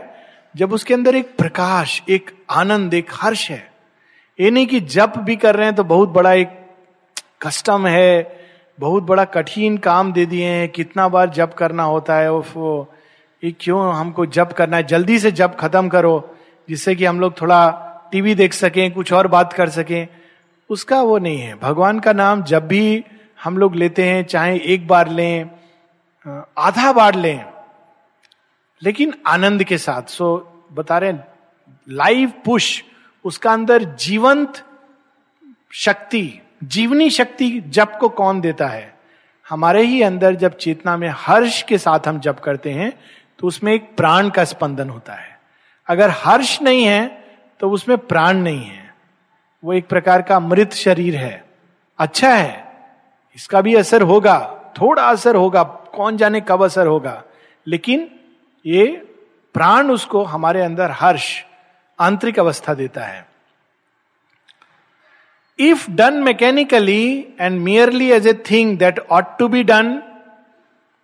जब 0.55 0.73
उसके 0.73 0.95
अंदर 0.95 1.17
एक 1.17 1.37
प्रकाश, 1.37 2.03
एक 2.09 2.31
आनंद, 2.51 2.95
एक 2.95 3.11
हर्ष 3.15 3.51
है। 3.51 3.73
ये 4.39 4.51
नहीं 4.51 4.67
कि 4.67 4.81
जप 4.81 5.19
भी 5.19 5.37
कर 5.37 5.57
रहे 5.57 5.67
हैं 5.67 5.75
तो 5.75 5.85
बहुत 5.85 6.09
बड़ा 6.09 6.33
एक 6.33 6.59
कस्टम 7.43 7.87
है, 7.87 8.39
बहुत 8.79 9.03
बड़ा 9.03 9.25
कठिन 9.27 9.77
काम 9.79 10.13
दे 10.13 10.25
दिए 10.27 10.47
हैं, 10.47 10.69
कितना 10.69 11.09
बार 11.09 11.29
जप 11.31 11.55
करना 11.59 11.83
होता 11.85 12.17
है 12.17 12.33
वो 12.33 12.93
ये 13.43 13.55
क्यों 13.61 13.93
हमको 13.95 14.27
जब 14.27 14.53
करना 14.53 14.77
है? 14.77 14.83
जल्दी 14.83 15.19
से 15.19 15.31
जब 15.33 15.57
खत्म 15.57 15.89
करो, 15.89 16.37
जिससे 16.69 16.95
कि 16.95 17.05
हम 17.05 17.21
लोग 17.21 17.41
थोड़ा 17.41 17.71
टीवी 18.13 18.35
देख 18.35 18.53
सकें, 18.53 18.93
कुछ 18.93 19.13
और 19.13 19.27
बात 19.27 19.53
कर 19.53 19.69
सकें। 19.69 20.09
उसका 20.71 21.01
वो 21.03 21.19
नहीं 21.19 21.39
है। 21.39 21.55
भगवान 21.55 22.01
का 22.01 22.13
नाम 22.13 22.43
जब 22.43 22.67
भी 22.69 23.05
हम 23.45 23.59
लोग 23.59 23.75
लेते 23.75 24.05
हैं, 24.05 24.25
चाहे 24.25 24.59
एक 24.65 24.87
बार 24.87 25.09
लें 25.09 25.51
आधा 26.59 26.93
बार 26.93 27.15
लें, 27.15 27.45
लेकिन 28.83 29.15
आनंद 29.27 29.65
के 29.65 29.79
साथ। 29.79 30.03
सो, 30.03 30.47
बता 30.73 30.99
रहे 30.99 31.13
लाइव 31.89 32.33
पुश 32.45 32.83
उसका 33.25 33.53
अंदर 33.53 33.85
जीवंत 33.85 34.63
शक्ति, 35.75 36.41
जीवनी 36.65 37.11
शक्ति 37.11 37.51
जप 37.69 37.97
को 38.01 38.09
कौन 38.09 38.41
देता 38.41 38.67
है? 38.67 38.95
हमारे 39.47 39.83
ही 39.83 40.03
अंदर 40.03 40.35
जब 40.35 40.57
चेतना 40.57 40.97
में 40.97 41.09
हर्ष 41.17 41.63
के 41.63 41.79
साथ 41.79 42.09
हम 42.09 42.21
जप 42.21 42.41
करते 42.41 42.71
हैं 42.71 42.93
तो 43.41 43.47
उसमें 43.47 43.73
एक 43.73 43.97
प्राण 43.97 44.31
का 44.31 44.45
स्पंदन 44.45 44.91
होता 44.91 45.13
है। 45.13 45.39
अगर 45.89 46.11
हर्ष 46.11 46.63
नहीं 46.63 46.85
है 46.85 47.25
तो 47.61 47.71
उसमें 47.71 47.99
प्राण 47.99 48.37
नहीं 48.37 48.65
है। 48.65 48.95
वो 49.65 49.73
एक 49.73 49.89
प्रकार 49.89 50.23
का 50.23 50.41
मृत 50.41 50.73
शरीर 50.73 51.17
है। 51.17 51.45
अच्छा 51.99 52.35
है। 52.35 52.65
इसका 53.37 53.61
भी 53.61 53.75
असर 53.75 54.03
होगा। 54.03 54.39
थोड़ा 54.81 55.03
असर 55.03 55.37
होगा। 55.37 55.63
कौन 55.65 56.17
जाने 56.17 56.41
कब 56.41 56.65
असर 56.65 56.87
होगा। 56.87 57.23
लेकिन 57.67 58.11
ये 58.67 58.87
प्राण 59.55 59.91
उसको 59.91 60.23
हमारे 60.25 60.63
अंदर 60.63 60.91
हर्ष, 60.91 61.45
आंतरिक 62.01 62.39
अवस्था 62.39 62.75
देता 62.75 63.05
है। 63.05 63.27
If 65.59 65.91
done 65.91 66.15
mechanically 66.15 67.35
and 67.41 67.61
merely 67.61 68.11
as 68.11 68.27
a 68.27 68.33
thing 68.51 68.79
that 68.79 68.99
ought 68.99 69.39
to 69.39 69.49
be 69.49 69.63
done 69.63 70.03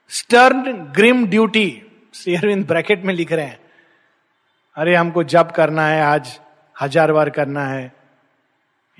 stern 0.08 0.72
grim 0.72 1.26
duty 1.26 1.82
शेयरविंद 2.16 2.66
ब्रैकेट 2.66 3.04
में 3.04 3.14
लिख 3.14 3.32
रहे 3.32 3.44
हैं। 3.44 3.58
अरे, 4.76 4.94
हमको 4.94 5.24
जब 5.24 5.50
करना 5.50 5.86
है, 5.86 6.00
आज 6.02 6.40
हज़ार 6.82 7.12
बार 7.12 7.30
करना 7.30 7.66
है। 7.66 7.92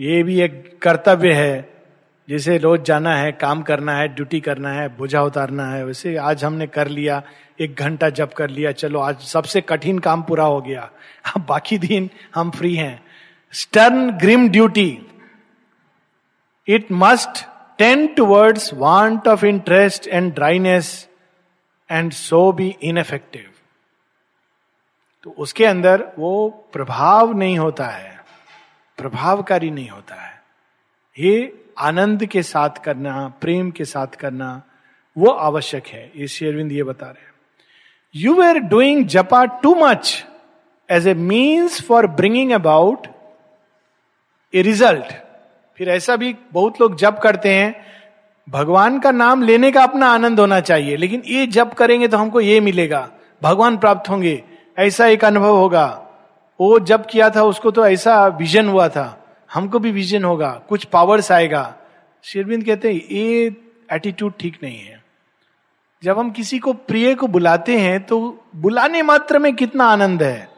ये 0.01 0.23
भी 0.23 0.41
एक 0.41 0.79
कर्तव्य 0.83 1.33
है। 1.33 1.77
जैसे 2.29 2.59
रोज 2.59 2.83
जाना 2.83 3.15
है, 3.17 3.33
काम 3.33 3.63
करना 3.63 3.97
है, 3.97 4.09
ड्यूटी 4.09 4.41
करना 4.41 4.73
है 4.73 4.89
बोझा 4.89 5.23
उतारना 5.23 5.67
है, 5.67 5.85
वैसे 5.85 6.17
आज 6.17 6.45
हमने 6.45 6.67
कर 6.67 6.89
लिया, 6.89 7.23
एक 7.61 7.75
घंटा 7.75 8.09
जब 8.11 8.33
कर 8.33 8.51
लिया, 8.51 8.73
चलो 8.73 9.01
आज 9.01 9.21
सबसे 9.21 9.61
कठिन 9.61 9.99
काम 9.99 10.23
पूरा 10.23 10.45
हो 10.45 10.61
गया। 10.61 10.91
अब 11.37 11.47
बाकी 11.47 11.79
दिन 11.79 12.11
हम 12.35 12.51
फ्री 12.51 12.75
हैं। 12.77 13.05
Stern 13.53 14.11
grim 14.11 14.49
duty 14.49 15.07
it 16.69 16.87
must 16.93 17.45
tend 17.79 18.07
towards 18.07 18.75
want 18.75 19.29
of 19.29 19.45
interest 19.45 20.09
and 20.09 20.35
dryness 20.35 21.09
and 21.91 22.13
so 22.13 22.51
be 22.53 22.69
ineffective 22.83 23.51
तो 25.27 25.31
उसके 25.39 25.65
अंदर 25.65 26.05
वो 26.19 26.49
प्रभाव 26.73 27.33
नहीं 27.33 27.59
होता 27.59 27.87
है, 27.87 28.19
प्रभावकारी 28.99 29.71
नहीं 29.71 29.89
होता 29.89 30.15
है। 30.15 30.35
ये 31.17 31.65
आनंद 31.79 32.25
के 32.27 32.43
साथ 32.43 32.83
करना, 32.85 33.27
प्रेम 33.41 33.71
के 33.71 33.85
साथ 33.85 34.15
करना, 34.17 34.63
वो 35.17 35.31
आवश्यक 35.31 35.87
है। 35.87 36.11
ये 36.17 36.29
शेरविंद 36.29 36.73
ये 36.73 36.83
बता 36.83 37.07
रहे 37.07 37.25
हैं। 37.25 37.33
You 38.15 38.35
were 38.35 38.59
doing 38.61 39.07
japa 39.07 39.45
too 39.63 39.75
much 39.75 40.25
as 40.89 41.09
a 41.09 41.15
means 41.15 41.81
for 41.83 42.07
bringing 42.07 42.53
about 42.53 43.07
a 44.55 44.63
result 44.63 45.13
फिर 45.79 45.89
ऐसा 45.89 46.17
भी 46.17 46.35
बहुत 46.53 46.81
लोग 46.81 46.97
जप 46.97 47.21
करते 47.23 47.55
हैं 47.55 47.75
भगवान 48.49 48.99
का 49.01 49.11
नाम 49.11 49.43
लेने 49.43 49.71
का 49.73 49.83
अपना 49.83 50.09
आनंद 50.09 50.41
होना 50.41 50.61
चाहिए, 50.61 50.97
लेकिन 50.97 51.23
ये 51.27 51.47
जब 51.47 51.73
करेंगे 51.75 52.09
तो 52.09 52.17
हमको 52.17 52.41
ये 52.41 52.61
मिलेगा। 52.61 53.09
भगवान 53.43 53.77
प्राप्त 53.79 54.09
होंगे, 54.11 54.43
ऐसा 54.79 55.07
एक 55.07 55.25
अनुभव 55.25 55.57
होगा। 55.57 55.87
वो 56.61 56.79
जब 56.81 57.07
किया 57.07 57.31
था, 57.31 57.43
उसको 57.43 57.71
तो 57.71 57.87
ऐसा 57.87 58.27
विजन 58.27 58.69
हुआ 58.69 58.89
था। 58.89 59.23
हमको 59.51 59.79
भी 59.79 59.91
विजन 59.91 60.25
होगा, 60.25 60.51
कुछ 60.69 60.85
पावर्स 60.85 61.33
आएगा। 61.33 61.75
शेरविंद 62.25 62.65
कहते 62.65 62.93
हैं, 62.93 63.01
ये 63.11 63.57
एटीट्यूड 63.93 64.33
ठीक 64.41 64.59
नहीं 64.63 64.79
है। 64.79 65.03
जब 66.03 66.19
हम 66.19 66.31
किसी 66.31 66.59
को 66.59 66.73
प्रिय 66.73 67.15
को 67.15 67.27
बुलाते 67.27 67.77
हैं 67.79 68.03
तो 68.03 68.19
बुलाने 68.57 69.03
मात्र 69.03 69.39
में 69.39 69.55
कितना 69.55 69.85
आनंद 69.85 70.23
है? 70.23 70.49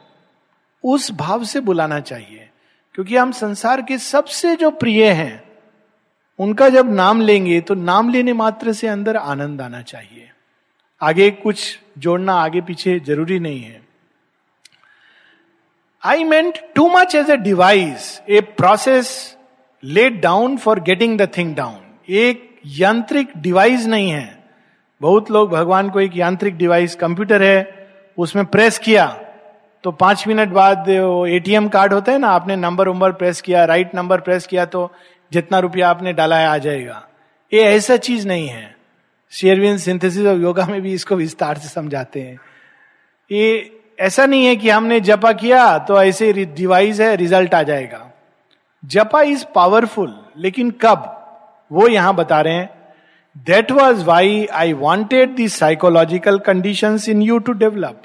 उस 0.83 1.11
भाव 1.11 1.43
से 1.43 1.59
बुलाना 1.59 1.99
चाहिए, 1.99 2.49
क्योंकि 2.95 3.15
हम 3.15 3.31
संसार 3.31 3.81
के 3.81 3.97
सबसे 3.97 4.55
जो 4.55 4.71
प्रिय 4.71 5.09
हैं 5.11 5.48
उनका 6.39 6.69
जब 6.69 6.91
नाम 6.93 7.21
लेंगे 7.21 7.59
तो 7.61 7.73
नाम 7.75 8.09
लेने 8.09 8.33
मात्र 8.33 8.73
से 8.73 8.87
अंदर 8.87 9.17
आनंद 9.17 9.61
आना 9.61 9.81
चाहिए। 9.81 10.29
आगे 11.01 11.29
कुछ 11.33 11.79
जोड़ना 11.97 12.33
आगे 12.35 12.61
पीछे 12.61 12.99
ज़रूरी 12.99 13.39
नहीं 13.39 13.61
है। 13.61 13.81
I 16.03 16.23
meant 16.23 16.59
too 16.75 16.87
much 16.89 17.15
as 17.15 17.29
a 17.29 17.37
device 17.37 18.21
a 18.29 18.41
process 18.57 19.13
let 19.83 20.21
down 20.21 20.57
for 20.57 20.79
getting 20.79 21.17
the 21.19 21.29
thing 21.37 21.55
down 21.55 21.79
एक 22.09 22.47
यांत्रिक 22.77 23.31
डिवाइस 23.37 23.85
नहीं 23.87 24.09
है। 24.09 24.37
बहुत 25.01 25.31
लोग 25.31 25.49
भगवान 25.49 25.89
को 25.89 25.99
एक 26.01 26.17
यांत्रिक 26.17 26.57
डिवाइस 26.57 26.95
कंप्यूटर 26.95 27.43
है, 27.43 27.87
उसमें 28.17 28.45
प्रेस 28.45 28.79
किया 28.79 29.05
तो 29.83 29.91
पाँच 29.93 30.27
मिनट 30.27 30.49
बाद 30.49 30.89
एटीएम 30.89 31.67
कार्ड 31.69 31.93
होता 31.93 32.11
है 32.11 32.17
ना, 32.17 32.29
आपने 32.29 32.55
नंबर 32.55 32.87
उम्बर 32.87 33.11
प्रेस 33.11 33.41
किया 33.41 33.63
राइट 33.65 33.93
नंबर 33.95 34.21
प्रेस 34.21 34.47
किया 34.47 34.65
तो 34.65 34.91
जितना 35.33 35.59
रुपया 35.59 35.89
आपने 35.89 36.13
डाला 36.13 36.37
है 36.37 36.47
आ 36.47 36.57
जाएगा। 36.57 37.07
ये 37.53 37.61
ऐसा 37.61 37.97
चीज़ 37.97 38.27
नहीं 38.27 38.47
है। 38.47 38.75
शेयरविन 39.31 39.77
सिंथेसिस 39.77 40.25
ऑफ़ 40.25 40.37
योगा 40.37 40.65
में 40.65 40.81
भी 40.81 40.93
इसको 40.93 41.15
विस्तार 41.15 41.57
से 41.57 41.69
समझाते 41.69 42.21
हैं। 42.21 42.39
ये 43.31 43.79
ऐसा 43.99 44.25
नहीं 44.25 44.45
है 44.45 44.55
कि 44.55 44.69
हमने 44.69 44.99
जपा 44.99 45.31
किया 45.31 45.77
तो 45.77 46.03
ऐसे 46.03 46.33
डिवाइस 46.33 46.99
है 46.99 47.15
रिज़ल्ट 47.15 47.53
आ 47.53 47.63
जाएगा। 47.63 48.11
जपा 48.85 49.21
इज़ 49.21 49.45
पावरफुल 49.55 50.25
लेकिन 50.37 50.71
कब? 50.71 51.15
वो 51.71 51.87
यहाँ 51.87 52.15
बता 52.15 52.41
रहे 52.41 52.53
हैं। 52.53 52.79
That 53.49 53.71
was 53.71 54.05
why 54.05 54.45
I 54.45 54.73
wanted 54.73 55.35
the 55.35 55.49
psychological 55.49 56.39
condition 56.39 56.99
in 57.09 57.21
you 57.21 57.39
to 57.39 57.51
develop 57.51 58.03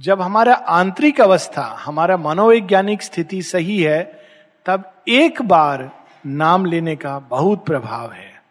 जब 0.00 0.22
हमारा 0.22 0.54
आंतरिक 0.54 1.20
अवस्था, 1.20 1.62
हमारा 1.62 2.16
मनोवैज्ञानिक 2.16 3.02
स्थिति 3.02 3.42
सही 3.42 3.82
है, 3.82 4.20
तब 4.66 4.89
एक 5.10 5.40
बार 5.42 5.90
नाम 6.24 6.64
लेने 6.66 6.94
का 6.96 7.18
बहुत 7.18 7.64
प्रभाव 7.66 8.12
है। 8.12 8.42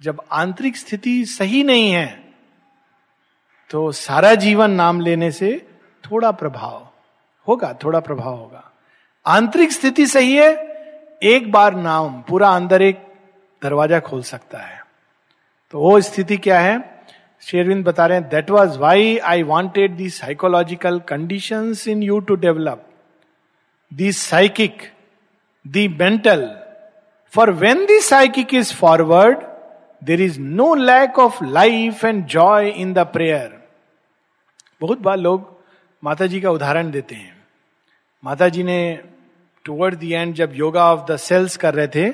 जब 0.00 0.20
आंतरिक 0.32 0.76
स्थिति 0.76 1.24
सही 1.26 1.62
नहीं 1.64 1.90
है 1.92 2.06
तो 3.70 3.90
सारा 3.92 4.34
जीवन 4.36 4.70
नाम 4.70 5.00
लेने 5.00 5.30
से 5.30 5.50
थोड़ा 6.04 6.30
प्रभाव 6.32 6.88
होगा, 7.46 7.72
थोड़ा 7.84 8.00
प्रभाव 8.00 8.34
होगा। 8.34 8.70
आंतरिक 9.26 9.72
स्थिति 9.72 10.06
सही 10.06 10.34
है, 10.36 10.50
एक 11.22 11.50
बार 11.52 11.74
नाम 11.76 12.20
पूरा 12.22 12.48
अंदर 12.50 12.82
एक 12.82 13.02
दरवाज़ा 13.62 14.00
खोल 14.00 14.22
सकता 14.22 14.58
है। 14.58 14.82
तो 15.74 15.80
वो 15.80 16.00
स्थिति 16.00 16.36
क्या 16.38 16.60
है? 16.60 16.78
शेरविंद 17.42 17.84
बता 17.84 18.06
रहे 18.06 18.18
हैं 18.18 18.28
that 18.28 18.50
was 18.50 18.78
why 18.78 19.16
I 19.18 19.42
wanted 19.44 19.96
the 19.96 20.08
psychological 20.10 20.98
condition 21.08 21.74
in 21.88 22.02
you 22.02 22.18
to 22.20 22.34
develop 22.36 22.86
the 23.92 24.12
psychic 24.14 24.82
the 25.66 25.86
mental 25.90 26.48
for 27.32 27.50
when 27.52 27.84
the 27.86 28.00
psychic 28.02 28.54
is 28.54 28.74
forward 28.74 29.38
there 30.02 30.20
is 30.20 30.40
no 30.40 30.74
lack 30.74 31.18
of 31.18 31.44
life 31.44 32.04
and 32.04 32.24
joy 32.26 32.68
in 32.70 32.92
the 32.92 33.06
prayer 33.12 33.62
बहुत 34.80 34.98
बार 34.98 35.16
लोग 35.18 35.52
माता 36.02 36.26
जी 36.26 36.40
का 36.40 36.50
उदाहरण 36.50 36.90
देते 36.90 37.14
हैं। 37.14 37.36
माता 38.24 38.48
जी 38.48 38.62
ने 38.62 38.78
टुवर्ड 39.64 39.94
दी 39.94 40.12
एंड 40.12 40.34
जब 40.34 40.52
योगा 40.54 40.84
ऑफ़ 40.92 41.04
द 41.12 41.16
सेल्स 41.18 41.56
कर 41.56 41.74
रहे 41.74 41.88
थे 41.88 42.10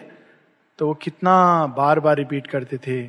तो 0.79 0.87
वो 0.87 0.95
कितना 0.95 1.35
बार 1.77 2.01
बार 2.01 2.17
रिपीट 2.17 2.47
करते 2.47 2.77
थे, 2.79 3.01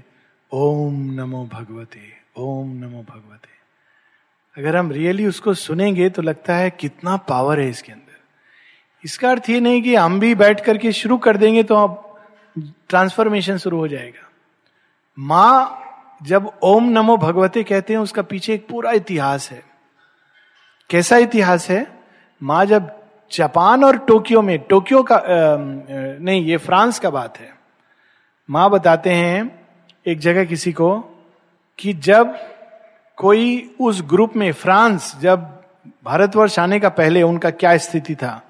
ओम 0.51 0.95
नमो 1.13 1.43
भगवते, 1.54 1.99
ओम 2.38 2.71
नमो 2.75 3.01
भगवते। 3.04 3.49
अगर 4.56 4.75
हम 4.75 4.91
रियली 4.91 5.25
उसको 5.25 5.54
सुनेंगे 5.54 6.10
तो 6.10 6.21
लगता 6.21 6.56
है 6.56 6.69
कितना 6.69 7.15
पावर 7.30 7.60
है 7.60 7.69
इसके 7.69 7.91
अंदर। 7.91 8.11
इसका 9.04 9.30
अर्थ 9.30 9.50
ये 9.50 9.60
नहीं 9.60 9.82
कि 9.82 9.96
हम 9.96 10.20
भी 10.20 10.34
बैठ 10.36 10.64
करके 10.66 10.92
शुरू 10.92 11.18
कर 11.18 11.38
देंगे 11.38 11.64
तो 11.64 11.76
अब 11.76 12.08
ट्रांसफॉर्मेशन 12.90 13.58
शुरू 13.58 13.78
हो 13.78 13.88
जाएगा। 13.88 14.30
माँ 15.18 15.78
जब 16.24 16.52
ओम 16.64 16.90
नमो 16.90 17.18
भगवते 17.18 17.64
कहते 17.64 17.94
हैं 17.94 18.00
उसका 18.00 18.22
पीछे 18.22 18.54
एक 18.54 18.68
पूरा 18.68 18.92
इतिहास 18.92 19.50
है। 19.52 19.64
कैसा 20.90 21.18
इतिहास 21.18 21.70
है? 21.70 21.88
माँ 22.42 22.66
जब 22.66 22.92
जापान 23.32 23.84
और 23.84 23.98
टोक्यो 23.98 24.42
में 24.42 24.58
टोक्यो 24.60 25.04
का 25.04 25.16
आ, 25.16 25.24
नहीं 26.20 26.46
ये 26.46 26.58
फ्रांस 26.58 27.00
का 27.00 27.10
बात 27.10 27.40
है। 27.40 27.54
माँ 28.50 28.70
बताते 28.70 29.10
हैं 29.10 29.66
एक 30.06 30.20
जगह 30.20 30.46
किसी 30.46 30.72
को 30.74 30.98
कि 31.80 31.94
जब 31.94 32.38
कोई 33.18 33.76
उस 33.80 34.02
ग्रुप 34.02 34.36
में 34.36 34.52
फ्रांस 34.52 35.16
जब 35.22 35.42
भारतवर्ष 36.04 36.60
आने 36.60 36.80
का 36.80 36.90
पहले 36.90 37.22
उनका 37.22 37.50
क्या 37.50 37.76
स्थिति 37.78 38.16
था? 38.16 38.42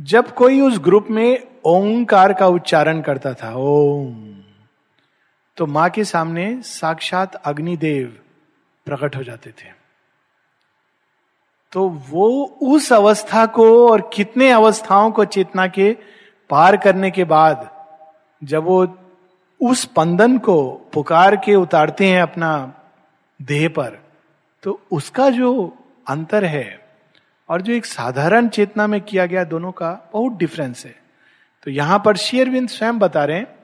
जब 0.00 0.34
कोई 0.34 0.60
उस 0.60 0.78
ग्रुप 0.78 1.06
में 1.10 1.46
ओंकार 1.64 2.32
का 2.32 2.46
उच्चारण 2.46 3.00
करता 3.00 3.34
था, 3.34 3.54
ओम 3.54 4.42
तो 5.56 5.66
माँ 5.66 5.90
के 5.90 6.04
सामने 6.04 6.62
साक्षात 6.62 7.34
अग्निदेव 7.34 8.18
प्रकट 8.86 9.16
हो 9.16 9.22
जाते 9.22 9.50
थे। 9.50 9.74
तो 11.72 11.88
वो 11.88 12.44
उस 12.62 12.92
अवस्था 12.92 13.46
को 13.46 13.88
और 13.90 14.10
कितने 14.12 14.50
अवस्थाओं 14.50 15.10
को 15.10 15.24
चेतना 15.24 15.66
के 15.66 15.96
पार 16.50 16.76
करने 16.76 17.10
के 17.10 17.24
बाद 17.24 17.70
जब 18.44 18.64
वो 18.64 18.86
उस 19.60 19.84
पंदन 19.84 20.38
को 20.38 20.72
पुकार 20.92 21.36
के 21.36 21.54
उतारते 21.54 22.08
हैं 22.08 22.22
अपना 22.22 22.74
देह 23.42 23.68
पर 23.68 23.98
तो 24.62 24.80
उसका 24.92 25.30
जो 25.30 25.76
अंतर 26.08 26.44
है 26.44 26.85
और 27.48 27.62
जो 27.62 27.72
एक 27.72 27.86
साधारण 27.86 28.48
चेतना 28.48 28.86
में 28.86 29.00
किया 29.00 29.26
गया 29.26 29.44
दोनों 29.44 29.72
का 29.72 29.90
बहुत 30.12 30.36
डिफरेंस 30.38 30.84
है। 30.86 30.94
तो 31.62 31.70
यहाँ 31.70 32.02
पर 32.04 32.16
शेयरविंद 32.16 32.68
स्वयं 32.68 32.98
बता 32.98 33.24
रहे 33.24 33.36
हैं 33.36 33.54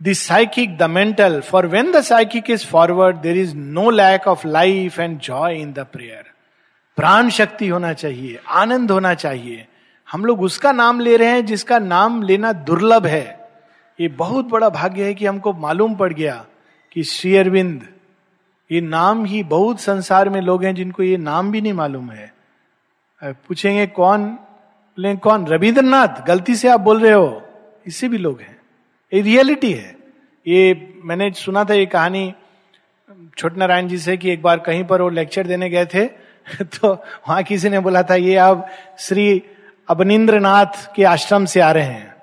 psychic 0.00 0.76
the 0.78 0.82
mental 0.82 1.40
for 1.40 1.66
when 1.66 1.90
the 1.92 2.00
psychic 2.00 2.50
is 2.50 2.66
forward 2.66 3.16
there 3.16 3.36
is 3.36 3.54
no 3.56 3.90
lack 3.90 4.26
of 4.28 4.46
life 4.46 4.98
and 5.00 5.18
joy 5.18 5.54
in 5.54 5.72
the 5.72 5.78
prayer 5.92 6.24
प्राण 6.98 7.28
शक्ति 7.30 7.68
होना 7.68 7.92
चाहिए, 7.92 8.38
आनंद 8.48 8.90
होना 8.90 9.14
चाहिए। 9.14 9.66
हम 10.08 10.24
लोग 10.24 10.40
उसका 10.42 10.72
नाम 10.72 11.00
ले 11.00 11.16
रहे 11.16 11.28
हैं 11.28 11.44
जिसका 11.46 11.78
नाम 11.78 12.22
लेना 12.22 12.52
दुर्लभ 12.52 13.06
है। 13.06 13.50
ये 13.98 14.08
बहुत 14.08 14.44
बड़ा 14.44 14.68
भाग्य 14.68 15.04
है 15.04 15.14
कि 15.14 15.26
हमको 15.26 15.52
मालूम 15.52 15.94
पड़ 15.94 16.12
गया 16.12 16.44
कि 16.92 17.02
श्री 17.04 17.36
अरविंद 17.36 17.86
ये 18.72 18.80
नाम 18.80 19.24
ही 19.24 19.42
बहुत 19.42 19.80
संसार 19.80 20.28
में 20.28 20.40
लोग 20.40 20.64
हैं 20.64 20.74
जिनको 20.74 21.02
ये 21.02 21.16
नाम 21.16 21.50
भी 21.50 21.60
नहीं 21.60 21.72
मालूम 21.72 22.10
है। 22.10 22.32
पूछेंगे 23.24 23.86
कौन, 23.86 24.24
बोले, 24.24 25.16
कौन? 25.16 25.46
रविंद्रनाथ, 25.46 26.26
गलती 26.26 26.54
से 26.54 26.68
आप 26.68 26.80
बोल 26.80 27.00
रहे 27.00 27.12
हो। 27.12 27.42
इससे 27.86 28.08
भी 28.08 28.18
लोग 28.18 28.40
हैं। 28.40 28.56
ये 29.14 29.20
रियलिटी 29.20 29.72
है। 29.72 29.96
ये 30.46 30.94
मैंने 31.04 31.30
सुना 31.30 31.64
था 31.64 31.74
ये 31.74 31.86
कहानी 31.86 32.34
छोट 33.38 33.56
नारायण 33.56 33.88
जी 33.88 33.98
से 33.98 34.16
कि 34.16 34.30
एक 34.30 34.42
बार 34.42 34.58
कहीं 34.58 34.84
पर 34.84 35.02
वो 35.02 35.08
लेक्चर 35.08 35.46
देने 35.46 35.70
गए 35.70 35.86
थे 35.86 36.04
तो 36.62 36.92
वहाँ 36.92 37.42
किसी 37.42 37.68
ने 37.68 37.80
बोला 37.80 38.02
था, 38.02 38.14
ये 38.14 38.36
आप 38.36 38.68
श्री 38.98 39.42
अबनिंद्र 39.88 40.40
के 40.96 41.04
आश्रम 41.04 41.44
से 41.44 41.60
आ 41.60 41.70
रहे 41.72 41.84
हैं। 41.84 42.14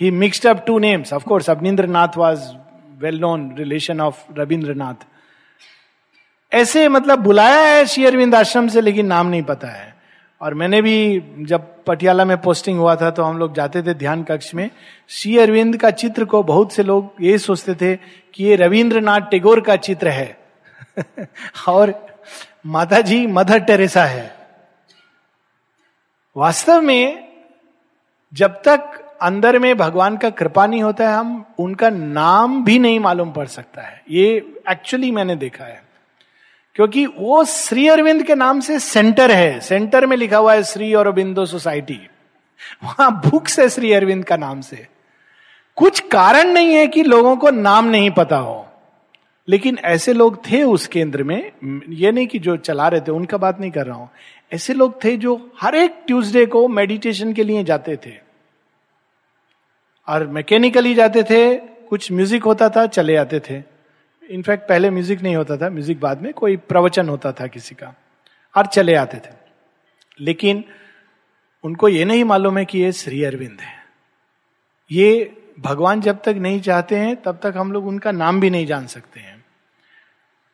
He 0.00 0.10
mixed 0.10 0.46
up 0.46 0.64
two 0.66 0.78
names 0.78 1.12
of 1.12 1.24
course 1.24 1.50
Abanindranath 1.86 2.16
was 2.16 2.40
well 2.98 3.18
known 3.18 3.54
relation 3.58 4.00
of 4.00 4.24
Rabindranath 4.74 5.06
ऐसे 6.52 6.88
मतलब 6.88 7.18
बुलाया 7.18 7.60
है 7.60 7.86
श्री 7.86 8.06
अरविंद 8.06 8.34
आश्रम 8.34 8.68
से, 8.68 8.80
लेकिन 8.80 9.06
नाम 9.06 9.26
नहीं 9.26 9.42
पता 9.42 9.68
है। 9.68 9.94
और 10.40 10.54
मैंने 10.54 10.82
भी 10.82 11.22
जब 11.38 11.84
पटियाला 11.84 12.24
में 12.24 12.40
पोस्टिंग 12.40 12.78
हुआ 12.78 12.96
था 12.96 13.10
तो 13.10 13.22
हम 13.22 13.38
लोग 13.38 13.54
जाते 13.54 13.82
थे 13.82 13.94
ध्यान 13.94 14.22
कक्ष 14.22 14.54
में। 14.54 14.70
श्री 15.08 15.38
अरविंद 15.38 15.76
का 15.76 15.90
चित्र 15.90 16.24
को 16.24 16.42
बहुत 16.42 16.72
से 16.72 16.82
लोग 16.82 17.14
ये 17.20 17.38
सोचते 17.38 17.74
थे 17.74 17.96
कि 18.34 18.44
ये 18.44 18.56
रविंद्रनाथ 18.56 19.20
टेगोर 19.20 19.60
का 19.60 19.76
चित्र 19.76 20.08
है। 20.08 20.38
और 21.68 22.06
माता 22.66 23.00
जी 23.00 23.26
मदर 23.26 23.58
टेरेसा 23.58 24.04
है। 24.04 24.36
वास्तव 26.36 26.80
में 26.80 27.28
जब 28.34 28.62
तक 28.62 29.06
अंदर 29.22 29.58
में 29.58 29.76
भगवान 29.76 30.16
का 30.16 30.30
कृपा 30.30 30.66
नहीं 30.66 30.82
होता 30.82 31.10
है, 31.10 31.16
हम 31.16 31.44
उनका 31.58 31.90
नाम 31.90 32.64
भी 32.64 32.78
नहीं 32.78 33.00
मालूम 33.00 33.32
पड़ 33.32 33.46
सकता 33.46 33.82
है। 33.82 34.02
ये 34.10 34.54
एक्चुअली 34.70 35.10
मैंने 35.10 35.36
देखा 35.36 35.64
है। 35.64 35.89
क्योंकि 36.74 37.06
वो 37.06 37.44
श्री 37.44 37.88
अरविंद 37.88 38.22
के 38.22 38.34
नाम 38.34 38.60
से 38.60 38.78
सेंटर 38.78 39.30
है। 39.30 39.60
सेंटर 39.60 40.06
में 40.06 40.16
लिखा 40.16 40.38
हुआ 40.38 40.54
है 40.54 40.62
श्री 40.62 40.94
और 40.94 41.06
अरविंदो 41.06 41.46
सोसाइटी। 41.46 42.08
वहाँ 42.84 43.22
बुक्स 43.28 43.60
है 43.60 43.68
श्री 43.68 43.92
अरविंद 43.92 44.24
का 44.24 44.36
नाम 44.36 44.60
से। 44.60 44.86
कुछ 45.76 46.00
कारण 46.00 46.48
नहीं 46.48 46.74
है 46.74 46.86
कि 46.86 47.02
लोगों 47.02 47.36
को 47.36 47.50
नाम 47.50 47.84
नहीं 47.84 48.10
पता 48.10 48.36
हो। 48.36 48.66
लेकिन 49.48 49.78
ऐसे 49.84 50.12
लोग 50.12 50.50
थे 50.50 50.62
उस 50.62 50.86
केंद्र 50.86 51.22
में। 51.22 51.52
ये 51.88 52.12
नहीं 52.12 52.26
कि 52.26 52.38
जो 52.38 52.56
चला 52.56 52.88
रहे 52.88 53.00
थे, 53.00 53.12
उनका 53.12 53.36
बात 53.36 53.60
नहीं 53.60 53.70
कर 53.70 53.86
रहा 53.86 53.96
हूँ। 53.96 54.10
ऐसे 54.52 54.74
लोग 54.74 55.04
थे 55.04 55.16
जो 55.16 55.50
हर 55.60 55.74
एक 55.74 55.96
ट्यूसडे 56.06 56.46
को 56.46 56.68
मेडिटेशन 56.68 57.32
के 57.32 57.44
लिए 57.44 57.64
जाते 57.64 57.96
थे। 57.96 58.12
और 60.08 60.26
मैकेनिकली 60.26 60.94
जाते 60.94 61.22
थे, 61.22 61.56
कुछ 61.56 62.12
म्यूज़िक 62.12 62.44
होता 62.44 62.68
था, 62.68 62.86
चले 62.86 63.16
आते 63.16 63.40
थे। 63.40 63.79
इनफैक्ट 64.30 64.68
पहले 64.68 64.90
म्यूज़िक 64.90 65.22
नहीं 65.22 65.36
होता 65.36 65.56
था 65.56 65.70
म्यूज़िक 65.70 66.00
बाद 66.00 66.22
में 66.22 66.32
कोई 66.32 66.56
प्रवचन 66.56 67.08
होता 67.08 67.32
था 67.32 67.46
किसी 67.46 67.74
का। 67.74 67.94
और 68.56 68.66
चले 68.66 68.94
आते 68.94 69.18
थे। 69.18 69.34
लेकिन 70.20 70.64
उनको 71.64 71.88
ये 71.88 72.04
नहीं 72.04 72.24
मालूम 72.24 72.58
है 72.58 72.64
कि 72.64 72.78
ये 72.78 72.92
श्री 72.92 73.24
अरविंद 73.24 73.60
है। 73.60 73.74
ये 74.92 75.36
भगवान 75.60 76.00
जब 76.00 76.22
तक 76.22 76.34
नहीं 76.36 76.60
चाहते 76.60 76.96
हैं, 76.96 77.16
तब 77.16 77.40
तक 77.42 77.54
हम 77.56 77.72
लोग 77.72 77.86
उनका 77.86 78.12
नाम 78.12 78.40
भी 78.40 78.50
नहीं 78.50 78.66
जान 78.66 78.86
सकते 78.86 79.20
हैं। 79.20 79.44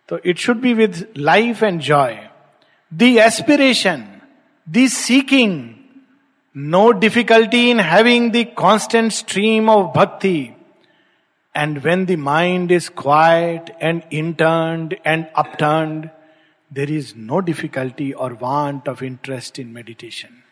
तो 0.08 0.18
it 0.26 0.36
should 0.36 0.56
be 0.56 0.74
with 0.74 1.12
life 1.18 1.62
and 1.62 1.80
joy 1.80 2.28
the 2.94 3.02
aspiration 3.02 4.04
the 4.68 4.86
seeking 4.86 5.70
no 6.56 6.92
difficulty 6.92 7.70
in 7.70 7.80
having 7.80 8.32
the 8.32 8.46
constant 8.56 9.12
stream 9.12 9.70
of 9.70 9.98
bhakti 9.98 10.50
and 11.57 11.79
when 11.79 12.05
the 12.07 12.16
mind 12.21 12.73
is 12.73 12.90
quiet 12.99 13.71
and 13.83 14.03
intent 14.12 14.88
and 15.07 15.25
upturn 15.37 16.09
there 16.71 16.90
is 16.90 17.12
no 17.16 17.38
difficulty 17.40 18.11
और 18.12 18.33
want 18.42 18.88
of 18.88 19.05
interest 19.05 19.59
in 19.59 19.69
meditation 19.69 20.42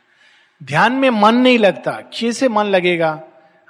ध्यान 0.61 0.93
में 0.93 1.09
मन 1.11 1.35
नहीं 1.35 1.59
लगता। 1.59 1.93
कैसे 2.13 2.49
मन 2.49 2.65
लगेगा? 2.65 3.21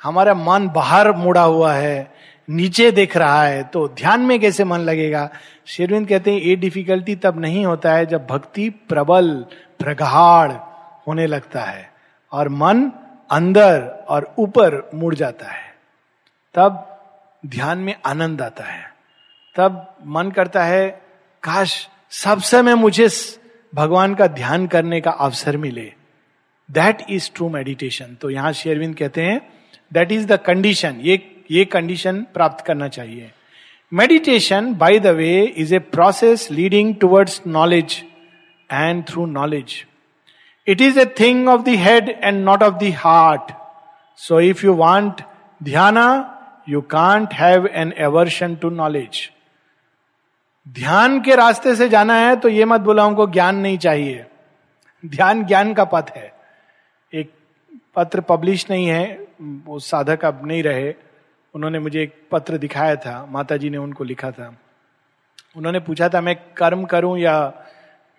हमारा 0.02 0.34
मन 0.34 0.68
बाहर 0.68 1.12
मुड़ा 1.12 1.42
हुआ 1.42 1.72
है, 1.72 2.12
नीचे 2.48 2.90
देख 2.90 3.16
रहा 3.16 3.42
है 3.42 3.62
तो 3.64 3.86
ध्यान 3.88 4.20
में 4.20 4.38
कैसे 4.40 4.64
मन 4.64 4.78
लगेगा? 4.78 5.28
शेरविंद 5.66 6.08
कहते 6.08 6.32
हैं, 6.32 6.40
ये 6.40 6.56
डिफिकल्टी 6.56 7.14
तब 7.16 7.40
नहीं 7.40 7.64
होता 7.66 7.92
है 7.92 8.06
जब 8.06 8.26
भक्ति 8.26 8.68
प्रबल, 8.88 9.34
प्रगाढ़ 9.78 10.52
होने 11.06 11.26
लगता 11.26 11.60
है 11.60 11.90
और 12.32 12.48
मन 12.48 12.90
अंदर 13.30 13.82
और 14.08 14.34
ऊपर 14.38 14.90
मुड़ 14.94 15.14
जाता 15.14 15.46
है। 15.46 15.74
तब 16.54 16.90
ध्यान 17.44 17.78
में 17.78 17.94
आनंद 18.06 18.42
आता 18.42 18.64
है। 18.64 18.82
तब 19.56 19.96
मन 20.06 20.30
करता 20.30 20.64
है, 20.64 20.88
काश 21.42 21.88
सब 22.12 22.40
समय 22.42 22.74
मुझे 22.74 23.08
भगवान 23.72 24.14
का 24.14 24.26
ध्यान 24.28 24.66
करने 24.66 25.00
का 25.00 25.10
अवसर 25.10 25.56
मिले। 25.56 25.92
दैट 26.68 27.02
इज़ 27.10 27.30
ट्रू 27.34 27.48
मेडिटेशन 27.48 28.16
तो 28.20 28.30
यहाँ 28.30 28.52
शेरविंद 28.52 28.94
कहते 28.96 29.22
हैं 29.22 29.40
दैट 29.92 30.12
इज़ 30.12 30.26
द 30.26 30.38
कंडीशन 30.46 31.00
ये 31.02 31.20
ये 31.50 31.64
कंडीशन 31.64 32.20
प्राप्त 32.34 32.64
करना 32.66 32.88
चाहिए। 32.88 33.30
Meditation 33.92 34.74
by 34.74 34.98
the 34.98 35.06
way 35.16 35.42
is 35.42 35.74
a 35.74 35.78
process 35.78 36.50
leading 36.50 36.94
towards 36.94 37.40
knowledge 37.46 38.02
and 38.70 39.04
through 39.08 39.26
knowledge 39.26 39.74
it 40.66 40.80
is 40.80 40.98
a 41.00 41.04
thing 41.20 41.48
of 41.48 41.62
the 41.62 41.74
head 41.78 42.08
and 42.10 42.44
not 42.44 42.62
of 42.62 42.74
the 42.74 42.92
heart 42.96 43.52
so 44.20 44.40
if 44.40 44.64
you 44.66 44.74
want 44.74 45.22
dhyana 45.60 46.06
you 46.66 46.80
can't 46.80 47.32
have 47.32 47.66
an 47.66 47.92
aversion 47.98 48.54
to 48.56 48.70
knowledge 48.70 49.30
ध्यान 50.66 51.20
के 51.20 51.34
रास्ते 51.36 51.74
से 51.76 51.88
जाना 51.88 52.14
है 52.14 52.36
तो 52.36 52.48
ये 52.48 52.64
मत 52.64 52.80
बोला, 52.80 53.04
हमको 53.04 53.26
ज्ञान 53.26 53.56
नहीं 53.56 53.78
चाहिए। 53.78 54.24
ध्यान 55.04 55.44
ज्ञान 55.44 55.74
का 55.74 55.84
पथ 55.84 56.10
है। 56.16 56.32
एक 57.12 57.30
पत्र 57.96 58.20
पब्लिश 58.20 58.70
नहीं 58.70 58.86
है, 58.86 59.26
वो 59.42 59.78
साधक 59.78 60.24
अब 60.24 60.46
नहीं 60.46 60.62
रहे। 60.62 60.94
उन्होंने 61.54 61.78
मुझे 61.78 62.02
एक 62.02 62.14
पत्र 62.32 62.58
दिखाया 62.58 62.96
था 62.96 63.26
माता 63.30 63.56
जी 63.56 63.70
ने 63.70 63.76
उनको 63.76 64.04
लिखा 64.04 64.30
था। 64.30 64.56
उन्होंने 65.56 65.80
पूछा 65.80 66.08
था, 66.08 66.20
मैं 66.20 66.36
कर्म 66.56 66.84
करूँ 66.84 67.18
या 67.18 67.52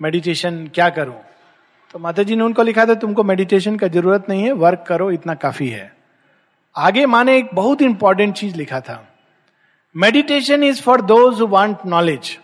मेडिटेशन 0.01 0.67
क्या 0.67 0.89
करूँ? 0.89 1.19
तो 1.93 1.99
माता 1.99 2.23
जी 2.23 2.36
ने 2.36 2.43
उनको 2.43 2.63
लिखा 2.63 2.86
था, 2.86 2.93
तुमको 2.93 3.23
मेडिटेशन 3.23 3.77
का 3.77 3.88
ज़रूरत 3.88 4.29
नहीं 4.29 4.43
है 4.43 4.51
वर्क 4.51 4.86
करो, 4.88 5.12
इतना 5.12 5.34
काफ़ी 5.34 5.69
है। 5.69 5.94
आगे 6.75 7.05
माने 7.05 7.38
एक 7.38 7.49
बहुत 7.53 7.81
इंपॉर्टेंट 7.81 8.33
चीज़ 8.35 8.55
लिखा 8.57 8.79
था। 8.79 8.97
Meditation 9.95 10.63
is 10.63 10.81
for 10.81 11.01
those 11.01 11.41
want 11.41 11.85
knowledge 11.85 12.38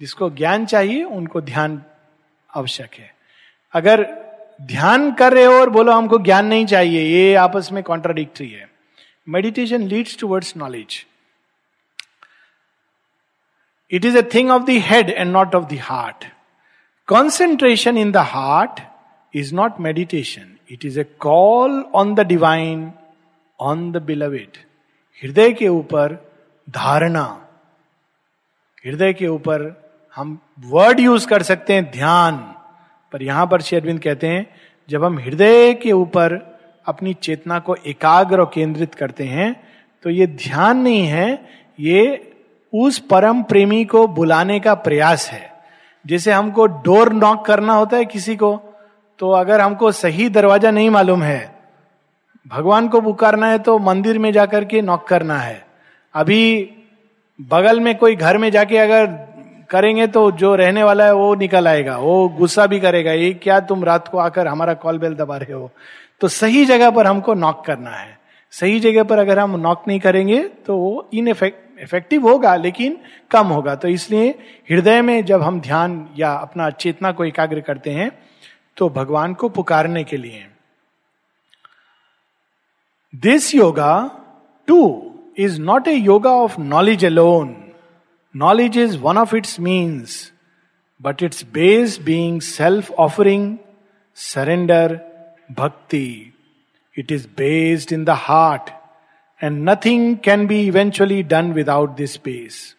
जिसको 0.00 0.28
ज्ञान 0.30 0.66
चाहिए, 0.66 1.02
उनको 1.02 1.40
ध्यान 1.40 1.82
आवश्यक 2.50 2.94
है। 2.94 3.12
अगर 3.74 4.04
ध्यान 4.62 5.10
कर 5.12 5.32
रहे 5.32 5.44
हो 5.44 5.60
और 5.60 5.70
बोलो, 5.70 5.92
हमको 5.92 6.18
ज्ञान 6.18 6.46
नहीं 6.46 6.66
चाहिए, 6.66 7.02
ये 7.02 7.34
आपस 7.34 7.68
में 7.72 7.82
कॉन्ट्राडिक्टरी 7.82 8.48
है। 8.48 8.68
Meditation 9.28 9.82
leads 9.82 10.18
towards 10.18 10.56
knowledge 10.56 11.04
it 13.90 14.04
is 14.04 14.18
a 14.18 14.22
thing 14.34 14.50
of 14.50 14.62
the 14.62 14.80
head 14.86 15.10
and 15.10 15.32
not 15.32 15.54
of 15.54 15.64
the 15.64 15.78
heart 15.82 16.24
concentration 17.08 17.98
in 17.98 18.12
the 18.12 18.16
heart 18.16 18.80
is 19.34 19.54
not 19.54 19.80
meditation 19.80 20.53
it 20.74 20.84
is 20.84 21.00
a 21.00 21.04
call 21.20 21.80
on 21.94 22.14
the 22.14 22.26
divine 22.26 22.90
on 23.60 23.90
the 23.92 24.02
beloved 24.02 24.56
हृदय 25.22 25.52
के 25.52 25.68
ऊपर 25.70 26.18
धारणा 26.68 27.24
हृदय 28.84 29.12
के 29.12 29.26
ऊपर 29.28 29.62
हम 30.16 30.38
word 30.66 31.00
use 31.00 31.26
कर 31.28 31.42
सकते 31.42 31.74
हैं 31.74 31.90
ध्यान 31.90 32.36
पर 33.12 33.22
यहाँ 33.22 33.46
पर 33.46 33.62
अरविंद 33.74 34.00
कहते 34.00 34.26
हैं 34.26 34.46
जब 34.88 35.04
हम 35.04 35.18
हृदय 35.18 35.72
के 35.74 35.92
ऊपर 35.92 36.34
अपनी 36.86 37.14
चेतना 37.22 37.58
को 37.58 37.76
एकाग्र 37.86 38.40
और 38.40 38.50
केंद्रित 38.54 38.94
करते 38.94 39.24
हैं 39.24 39.54
तो 40.04 40.10
ये 40.10 40.26
ध्यान 40.26 40.78
नहीं 40.78 41.06
है 41.06 41.28
ये 41.78 42.02
उस 42.72 42.98
परम 43.10 43.42
प्रेमी 43.42 43.84
को 43.84 44.06
बुलाने 44.10 44.58
का 44.60 44.74
प्रयास 44.82 45.28
है 45.30 45.50
जैसे 46.04 46.32
हमको 46.32 46.66
डोर 46.84 47.12
नॉक 47.12 47.44
करना 47.46 47.72
होता 47.72 47.96
है 47.96 48.04
किसी 48.04 48.36
को 48.36 48.54
तो 49.20 49.30
अगर 49.32 49.60
हमको 49.60 49.90
सही 49.92 50.28
दरवाज़ा 50.30 50.70
नहीं 50.70 50.90
मालूम 50.90 51.22
है, 51.22 51.54
भगवान 52.46 52.88
को 52.88 53.00
पुकारना 53.00 53.46
है 53.46 53.58
तो 53.58 53.78
मंदिर 53.80 54.18
में 54.18 54.32
जाकर 54.32 54.64
के 54.64 54.80
नॉक 54.82 55.06
करना 55.08 55.38
है। 55.38 55.62
अभी 56.14 56.70
बगल 57.38 57.80
में 57.80 57.96
कोई 57.98 58.16
घर 58.16 58.38
में 58.38 58.50
जाके 58.50 58.78
अगर 58.78 59.06
करेंगे 59.70 60.06
तो 60.06 60.30
जो 60.32 60.54
रहने 60.54 60.82
वाला 60.84 61.04
है 61.04 61.14
वो 61.14 61.34
निकल 61.34 61.68
आएगा, 61.68 61.96
वो 61.98 62.28
गुस्सा 62.30 62.66
भी 62.66 62.80
करेगा, 62.80 63.12
ये 63.12 63.32
क्या 63.34 63.60
तुम 63.62 63.84
रात 63.84 64.08
को 64.08 64.18
आकर 64.18 64.48
हमारा 64.48 64.74
कॉल 64.76 64.98
बेल 64.98 65.14
दबा 65.14 65.36
रहे 65.36 65.52
हो? 65.52 65.70
तो 66.20 66.28
सही 66.30 66.64
जगह 66.66 66.90
पर 66.90 67.06
हमको 67.06 67.34
नॉक 67.36 67.64
करना 67.66 67.90
है। 67.90 68.18
सही 68.52 68.80
जगह 68.80 69.02
पर 69.04 69.18
अगर 69.18 69.38
हम 69.38 69.56
नॉक 69.60 69.84
नहीं 69.88 70.00
करेंगे 70.00 70.42
तो 70.66 70.76
वो 70.76 71.08
इन 71.14 71.28
इफ़ेक्टिव 71.28 72.28
होगा, 72.28 72.54
लेकिन 72.56 72.96
कम 73.30 73.46
होगा। 73.48 73.74
तो 73.74 73.88
इसलिए 73.88 74.28
हृदय 74.70 75.00
में 75.02 75.24
जब 75.24 75.42
हम 75.42 75.60
ध्यान 75.60 76.06
या 76.18 76.32
अपना 76.32 76.68
चेतना 76.72 77.12
को 77.12 77.24
एकाग्र 77.24 77.60
करते 77.62 77.90
हैं 77.92 78.10
तो 78.76 78.88
भगवान 78.90 79.34
को 79.34 79.48
पुकारने 79.48 80.04
के 80.04 80.16
लिए। 80.16 80.46
This 83.14 83.54
yoga 83.54 83.94
too 84.68 84.80
is 85.38 85.60
not 85.60 85.88
a 85.88 85.94
yoga 85.94 86.30
of 86.30 86.60
knowledge 86.60 87.04
alone 87.04 87.56
knowledge 88.34 88.78
is 88.78 88.96
one 88.98 89.18
of 89.18 89.34
its 89.36 89.58
means 89.60 90.32
but 91.00 91.22
its 91.22 91.44
base 91.52 91.98
being 92.00 92.40
self 92.40 92.90
offering 92.90 93.56
surrender 94.16 94.98
bhakti 95.58 96.32
it 96.96 97.12
is 97.12 97.26
based 97.36 97.92
in 97.92 98.04
the 98.04 98.16
heart 98.18 98.70
and 99.40 99.68
nothing 99.68 100.16
can 100.24 100.46
be 100.46 100.60
eventually 100.66 101.22
done 101.22 101.52
without 101.52 101.96
this 101.96 102.12
space 102.14 102.76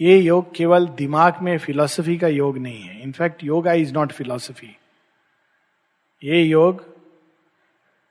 ये 0.00 0.18
योग 0.18 0.54
केवल 0.54 0.88
दिमाग 0.88 1.34
में 1.42 1.58
philosophy 1.58 2.18
का 2.18 2.28
योग 2.28 2.58
नहीं 2.58 2.82
है। 2.82 3.02
In fact 3.02 3.44
yoga 3.44 3.72
is 3.72 3.92
not 3.94 4.12
philosophy 4.12 4.76
ये 6.24 6.42
योग 6.42 6.96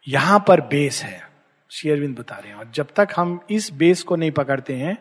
यहाँ 0.08 0.46
पर 0.48 0.62
बेस 0.62 1.04
है। 1.04 1.30
शेयरविंद 1.72 2.20
बता 2.20 2.36
रहे 2.36 2.48
हैं। 2.48 2.56
और 2.56 2.72
जब 2.76 2.88
तक 2.96 3.08
हम 3.16 3.40
इस 3.50 3.74
बेस 3.74 4.04
को 4.04 4.16
नहीं 4.16 4.32
पकड़ते 4.32 4.74
हैं, 4.74 4.98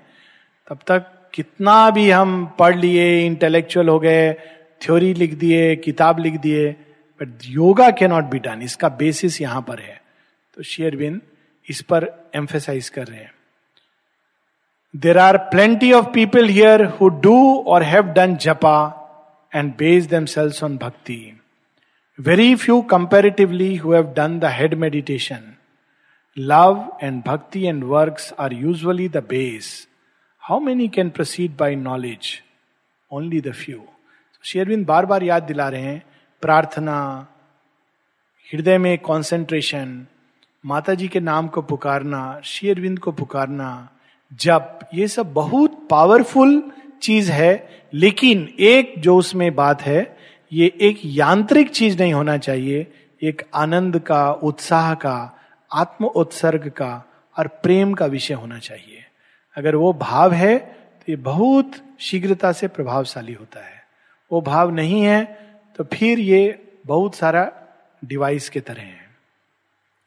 तब 0.68 0.78
तक 0.86 1.30
कितना 1.34 1.90
भी 1.90 2.10
हम 2.10 2.46
पढ़ 2.58 2.76
लिए 2.76 3.26
इंटेलेक्चुअल 3.26 3.88
हो 3.88 3.98
गए 3.98 4.34
थ्योरी 4.82 5.14
लिख 5.14 5.34
दिए, 5.34 5.76
किताब 5.76 6.18
लिख 6.18 6.34
दिए 6.34 6.72
but 7.22 7.38
yoga 7.44 7.90
can 7.90 8.10
not 8.10 8.24
be 8.24 8.38
done 8.38 8.62
इसका 8.62 8.88
बेसिस 8.88 9.40
यहाँ 9.40 9.62
पर 9.62 9.78
है। 9.78 10.02
तो 10.54 10.62
शेयरबिन 10.62 11.22
इस 11.68 11.82
पर 11.82 12.30
एम्फेसाइज 12.34 12.88
कर 12.88 13.06
रहे 13.06 13.20
हैं। 13.20 13.33
There 14.94 15.18
are 15.18 15.36
plenty 15.36 15.92
of 15.92 16.06
people 16.06 16.48
here 16.48 16.84
who 17.00 17.08
do 17.08 17.36
और 17.66 17.82
हैव 17.82 18.12
डन 18.12 18.36
जपा 18.36 18.76
and 19.52 19.72
base 19.76 20.06
them 20.06 20.24
sales 20.24 20.62
on 20.64 20.76
भक्ति 20.76 21.16
very 22.18 22.54
few 22.54 22.80
comparatively 22.82 23.74
who 23.76 23.94
done 24.16 24.38
the 24.38 24.44
head 24.44 24.74
meditation 24.74 25.52
love 26.38 26.86
and 27.02 27.22
भक्ति 27.26 27.64
and 27.66 27.84
work 27.84 28.16
are 28.38 28.52
usually 28.52 29.08
the 29.08 29.22
base 29.28 29.88
how 30.42 30.60
many 30.60 30.88
can 30.88 31.10
proceed 31.10 31.56
by 31.56 31.76
knowledge 31.76 32.42
only 33.10 33.40
the 33.40 33.52
few 33.52 33.82
शेयरविंद 34.44 34.86
बार 34.86 35.06
बार 35.06 35.22
याद 35.22 35.42
दिला 35.42 35.68
रहे 35.68 35.82
हैं 35.82 36.02
प्रार्थना 36.42 36.96
हृदय 38.48 38.78
में 38.78 38.98
कॉन्सेंट्रेशन 38.98 40.06
माता 40.64 40.94
जी 40.94 41.08
के 41.08 41.20
नाम 41.20 41.48
को 41.48 41.62
पुकारना 41.62 42.40
शेयरविंद 42.44 42.98
को 42.98 43.12
पुकारना 43.12 43.70
जब 44.40 44.78
ये 44.94 45.08
सब 45.08 45.32
बहुत 45.32 45.86
पावरफुल 45.90 46.72
चीज़ 47.02 47.30
है, 47.32 47.68
लेकिन 47.94 48.48
एक 48.60 48.94
जो 48.98 49.16
उसमें 49.16 49.54
बात 49.54 49.82
है, 49.82 50.16
ये 50.52 50.72
एक 50.80 51.00
यांत्रिक 51.04 51.70
चीज़ 51.70 51.98
नहीं 51.98 52.12
होना 52.12 52.36
चाहिए, 52.36 52.86
एक 53.22 53.42
आनंद 53.54 53.98
का, 53.98 54.30
उत्साह 54.32 54.94
का, 54.94 55.40
आत्म 55.70 56.04
उत्सर्ग 56.06 56.68
का 56.68 57.04
और 57.36 57.46
प्रेम 57.62 57.94
का 57.94 58.06
विषय 58.06 58.34
होना 58.34 58.58
चाहिए। 58.58 59.04
अगर 59.56 59.74
वो 59.74 59.92
भाव 59.92 60.32
है 60.32 60.58
तो 60.58 61.12
ये 61.12 61.16
बहुत 61.16 61.72
शीघ्रता 62.00 62.52
से 62.52 62.68
प्रभावशाली 62.68 63.32
होता 63.32 63.64
है। 63.64 63.82
वो 64.30 64.40
भाव 64.40 64.70
नहीं 64.70 65.02
है 65.02 65.24
तो 65.78 65.84
फिर 65.84 66.18
ये 66.18 66.72
बहुत 66.86 67.14
सारा 67.14 67.50
डिवाइस 68.04 68.48
के 68.48 68.60
तरह 68.60 68.82
है। 68.82 69.08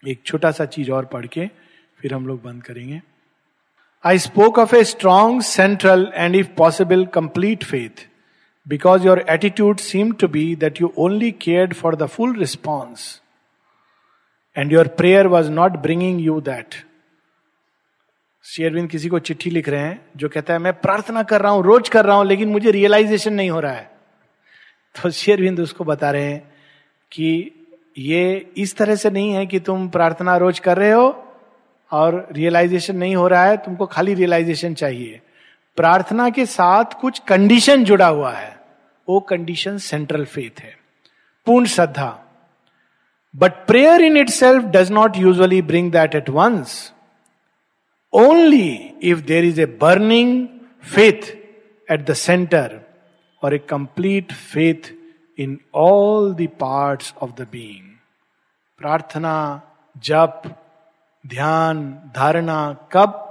एक 0.04 0.22
छोटा 0.26 0.52
सा 0.52 0.66
चीज़ 0.66 0.92
और 0.92 1.06
पढ़ 1.06 1.26
के 1.26 1.48
फिर 2.00 2.14
हम 2.14 2.28
लोग 2.28 2.44
बंद 2.44 2.64
करेंगे। 2.64 3.02
I 4.06 4.18
spoke 4.18 4.60
of 4.60 4.76
a 4.76 4.84
strong 4.84 5.42
central 5.42 6.12
and 6.16 6.36
if 6.36 6.48
possible 6.58 7.06
complete 7.06 7.64
faith 7.64 8.08
because 8.68 9.06
your 9.06 9.26
attitude 9.30 9.78
seem 9.78 10.12
to 10.12 10.28
be 10.28 10.56
that 10.56 10.82
you 10.82 10.94
only 10.98 11.32
cared 11.32 11.74
for 11.74 11.96
the 11.96 12.06
full 12.06 12.36
response 12.36 13.22
and 14.58 14.74
your 14.74 14.88
prayer 14.88 15.28
was 15.28 15.52
not 15.52 15.72
bringing 15.72 16.22
you 16.22 16.42
that 16.42 16.76
शेयरविंद 18.44 18.90
किसी 18.90 19.10
को 19.10 19.20
चिट्ठी 19.20 19.50
लिख 19.50 19.70
रहे 19.70 19.82
हैं, 19.82 20.06
जो 20.18 20.30
कहता 20.30 20.54
है, 20.54 20.60
मैं 20.60 20.74
प्रार्थना 20.74 21.24
कर 21.24 21.42
रहा 21.42 21.52
हूँ, 21.52 21.64
रोज 21.64 21.90
कर 21.90 22.06
रहा 22.06 22.16
हूँ, 22.16 22.26
लेकिन 22.26 22.50
मुझे 22.50 22.72
रियलाइजेशन 22.72 23.34
नहीं 23.34 23.50
हो 23.50 23.60
रहा 23.60 23.72
है. 23.72 23.92
तो 24.96 25.10
शेयरविंद 25.10 25.60
उसको 25.60 25.84
बता 25.84 26.12
रहे 26.12 26.24
हैं 26.24 26.54
कि 27.12 27.52
ये 27.98 28.52
इस 28.58 28.78
तरह 28.78 28.96
से 28.96 29.10
नहीं 29.10 29.34
है 29.34 29.46
कि 29.46 29.60
तुम 29.60 29.90
प्रार्थना 29.90 30.38
रोज 30.38 30.60
कर 30.60 30.78
रहे 30.78 30.92
हो 30.92 31.27
और 31.92 32.28
रियलाइजेशन 32.32 32.96
नहीं 32.96 33.16
हो 33.16 33.28
रहा 33.28 33.44
है, 33.44 33.58
तुमको 33.58 33.86
खाली 33.86 34.14
रियलाइजेशन 34.14 34.74
चाहिए। 34.74 35.22
प्रार्थना 35.76 36.30
के 36.30 36.46
साथ 36.46 37.00
कुछ 37.02 37.20
कंडीशन 37.20 37.84
जुड़ा 37.84 38.08
हुआ 38.08 38.32
है। 38.32 38.60
वो 39.10 39.20
कंडीशन 39.20 39.78
सेंट्रल 39.78 40.26
फेथ 40.26 40.60
है। 40.60 40.78
पूर्ण 41.46 41.66
श्रद्धा। 41.66 42.24
But 43.36 43.52
prayer 43.52 44.02
in 44.02 44.18
itself 44.30 44.64
does 44.64 44.92
not 44.92 45.18
usually 45.18 45.62
bring 45.62 45.92
that 45.92 46.16
at 46.16 46.30
once 46.30 46.94
only 48.14 48.94
if 49.04 49.20
there 49.20 49.46
is 49.46 49.62
a 49.62 49.66
burning 49.66 50.48
faith 50.84 51.36
at 51.92 52.06
the 52.06 52.14
centre 52.14 52.80
और 53.44 53.54
a 53.54 53.58
complete 53.58 54.34
faith 54.34 54.94
in 55.40 55.60
all 55.76 56.34
the 56.34 56.48
parts 56.60 57.14
of 57.22 57.32
the 57.32 57.48
being 57.52 57.86
प्रार्थना, 58.78 59.62
जप 59.98 60.42
ध्यान, 61.28 61.80
धारणा 62.16 62.76
कब 62.92 63.24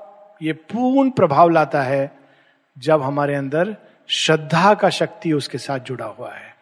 ये 0.42 0.52
पूर्ण 0.52 1.10
प्रभाव 1.10 1.48
लाता 1.48 1.82
है 1.82 2.10
जब 2.76 3.02
हमारे 3.02 3.34
अंदर 3.34 3.76
श्रद्धा 4.08 4.74
का 4.74 4.88
शक्ति 4.90 5.32
उसके 5.32 5.58
साथ 5.58 5.78
जुड़ा 5.78 6.06
हुआ 6.06 6.32
है। 6.34 6.54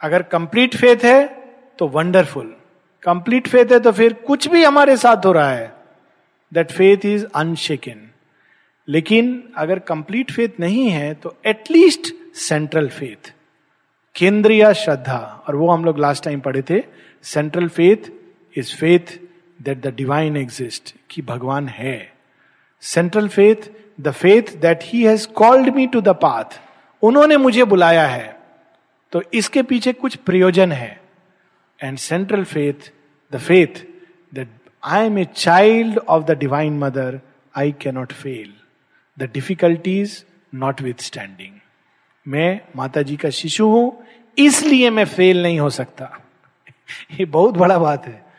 अगर 0.00 0.22
कंप्लीट 0.22 0.76
फेथ 0.76 1.04
है 1.04 1.26
तो 1.78 1.88
वंडरफुल 1.88 2.54
कंप्लीट 3.02 3.48
फेथ 3.48 3.72
है 3.72 3.78
तो 3.80 3.92
फिर 3.92 4.12
कुछ 4.26 4.48
भी 4.48 4.64
हमारे 4.64 4.96
साथ 4.96 5.26
हो 5.26 5.32
रहा 5.32 5.50
है। 5.50 5.72
दैट 6.52 6.70
फेथ 6.70 7.06
इज़ 7.06 7.26
अनशेकन 7.34 8.06
लेकिन 8.88 9.52
अगर 9.56 9.78
कंप्लीट 9.78 10.30
फेथ 10.32 10.60
नहीं 10.60 10.88
है 10.88 11.14
तो 11.14 11.36
एटलीस्ट 11.46 12.12
सेंट्रल 12.38 12.88
फेथ 12.88 13.32
केंद्रीय 14.16 14.72
श्रद्धा। 14.74 15.18
और 15.48 15.56
वो 15.56 15.70
हम 15.70 15.84
लोग 15.84 15.98
लास्ट 15.98 16.24
टाइम 16.24 16.40
पढ़े 16.40 16.62
थे 16.70 16.82
central 17.24 17.68
faith 17.68 18.10
is 18.54 18.76
faith 18.76 19.18
that 19.62 19.80
the 19.80 19.86
divine 19.86 20.36
exist 20.36 20.94
कि 21.10 21.22
भगवान 21.22 21.68
है 21.68 22.12
central 22.80 23.28
faith 23.28 23.70
the 24.00 24.10
faith 24.10 24.56
that 24.56 24.80
he 24.82 25.04
has 25.04 25.28
called 25.28 25.74
me 25.74 25.86
to 25.86 26.00
the 26.00 26.08
path 26.08 26.44
उन्होंने 27.02 27.36
मुझे 27.36 27.64
बुलाया 27.64 28.06
है 28.06 28.40
तो 29.12 29.22
इसके 29.34 29.62
पीछे 29.62 29.92
कुछ 29.92 30.16
प्रयोजन 30.16 30.72
है 30.72 31.00
and 31.82 31.98
central 31.98 32.44
faith 32.44 32.92
the 33.32 33.38
faith 33.38 33.86
that 34.34 34.48
I 34.84 35.06
am 35.06 35.18
a 35.18 35.24
child 35.24 35.98
of 35.98 36.24
the 36.24 36.30
divine 36.30 36.78
mother 36.78 37.20
I 37.56 37.72
cannot 37.72 38.12
fail 38.12 38.54
the 39.18 39.22
difficulties 39.22 40.24
notwithstanding 40.94 41.52
मैं 42.28 42.60
माता 42.76 43.02
जी 43.02 43.16
का 43.16 43.30
शिशु 43.30 43.66
हूँ, 43.66 44.06
इसलिए 44.38 44.90
मैं 44.90 45.04
फेल 45.04 45.42
नहीं 45.42 45.60
हो 45.60 45.70
सकता। 45.70 46.18
ये 47.20 47.24
बहुत 47.24 47.54
बड़ा 47.54 47.78
बात 47.78 48.06
है। 48.06 48.29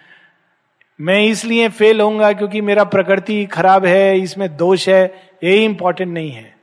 मैं 1.01 1.21
इसलिए 1.23 1.67
फेल 1.69 2.01
होऊँगा 2.01 2.31
क्योंकि 2.33 2.61
मेरा 2.61 2.83
प्रकृति 2.85 3.45
खराब 3.45 3.85
है, 3.85 4.19
इसमें 4.19 4.55
दोष 4.57 4.87
है 4.89 5.03
यही 5.43 5.63
इंपॉर्टेंट 5.65 6.13
नहीं 6.13 6.31
है। 6.31 6.53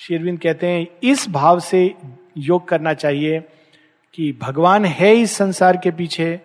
शेरविंद 0.00 0.38
कहते 0.40 0.66
हैं, 0.66 0.86
इस 1.02 1.28
भाव 1.30 1.60
से 1.60 1.94
योग 2.38 2.68
करना 2.68 2.92
चाहिए 2.94 3.40
कि 4.14 4.32
भगवान 4.42 4.84
है 4.84 5.14
इस 5.14 5.36
संसार 5.36 5.76
के 5.76 5.90
पीछे 5.90 6.40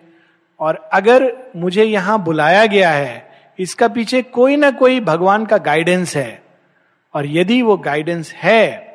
और 0.60 0.76
अगर 0.92 1.30
मुझे 1.56 1.84
यहाँ 1.84 2.22
बुलाया 2.24 2.64
गया 2.66 2.90
है, 2.90 3.24
इसका 3.58 3.88
पीछे 3.88 4.22
कोई 4.22 4.56
ना 4.56 4.70
कोई 4.72 5.00
भगवान 5.02 5.46
का 5.46 5.58
गाइडेंस 5.58 6.16
है। 6.16 6.42
और 7.14 7.26
यदि 7.28 7.60
वो 7.62 7.76
गाइडेंस 7.76 8.32
है 8.32 8.90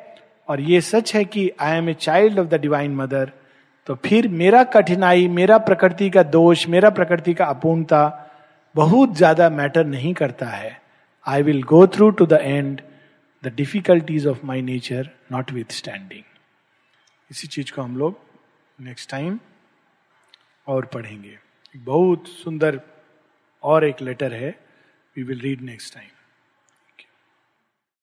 और 0.48 0.60
ये 0.60 0.80
सच 0.80 1.14
है 1.14 1.24
कि 1.24 1.50
I 1.60 1.76
am 1.76 1.88
a 1.88 1.94
child 1.94 2.38
of 2.38 2.46
the 2.46 2.60
divine 2.60 2.94
mother 2.94 3.30
तो 3.86 3.94
फिर 4.04 4.28
मेरा 4.28 4.62
कठिनाई, 4.64 5.28
मेरा 5.28 5.58
प्रकृति 5.58 6.08
का 6.10 6.22
दोष, 6.22 6.66
मेरा 6.68 6.90
प्रकृति 6.90 7.34
का 7.34 7.44
अपूर्णता 7.46 8.24
बहुत 8.74 9.16
ज़्यादा 9.16 9.48
मैटर 9.50 9.86
नहीं 9.86 10.12
करता 10.14 10.46
है। 10.46 10.80
I 11.26 11.42
will 11.42 11.62
go 11.62 11.86
through 11.86 12.10
to 12.10 12.26
the 12.26 12.32
end 12.32 12.80
the 13.42 13.52
difficulties 13.54 14.26
of 14.26 14.44
my 14.46 14.62
nature 14.62 15.10
notwithstanding 15.72 16.22
इसी 17.30 17.48
चीज़ 17.48 17.72
को 17.72 17.82
हम 17.82 17.96
लोग 17.96 18.20
नेक्स्ट 18.78 19.10
टाइम 19.10 19.38
और 20.66 20.86
पढ़ेंगे। 20.86 21.38
बहुत 21.74 22.28
सुंदर 22.28 22.80
और 23.62 23.84
एक 23.84 24.02
लेटर 24.02 24.32
है। 24.32 24.50
We 25.16 25.22
will 25.22 25.40
read 25.40 25.60
next 25.62 25.94
time 25.94 26.08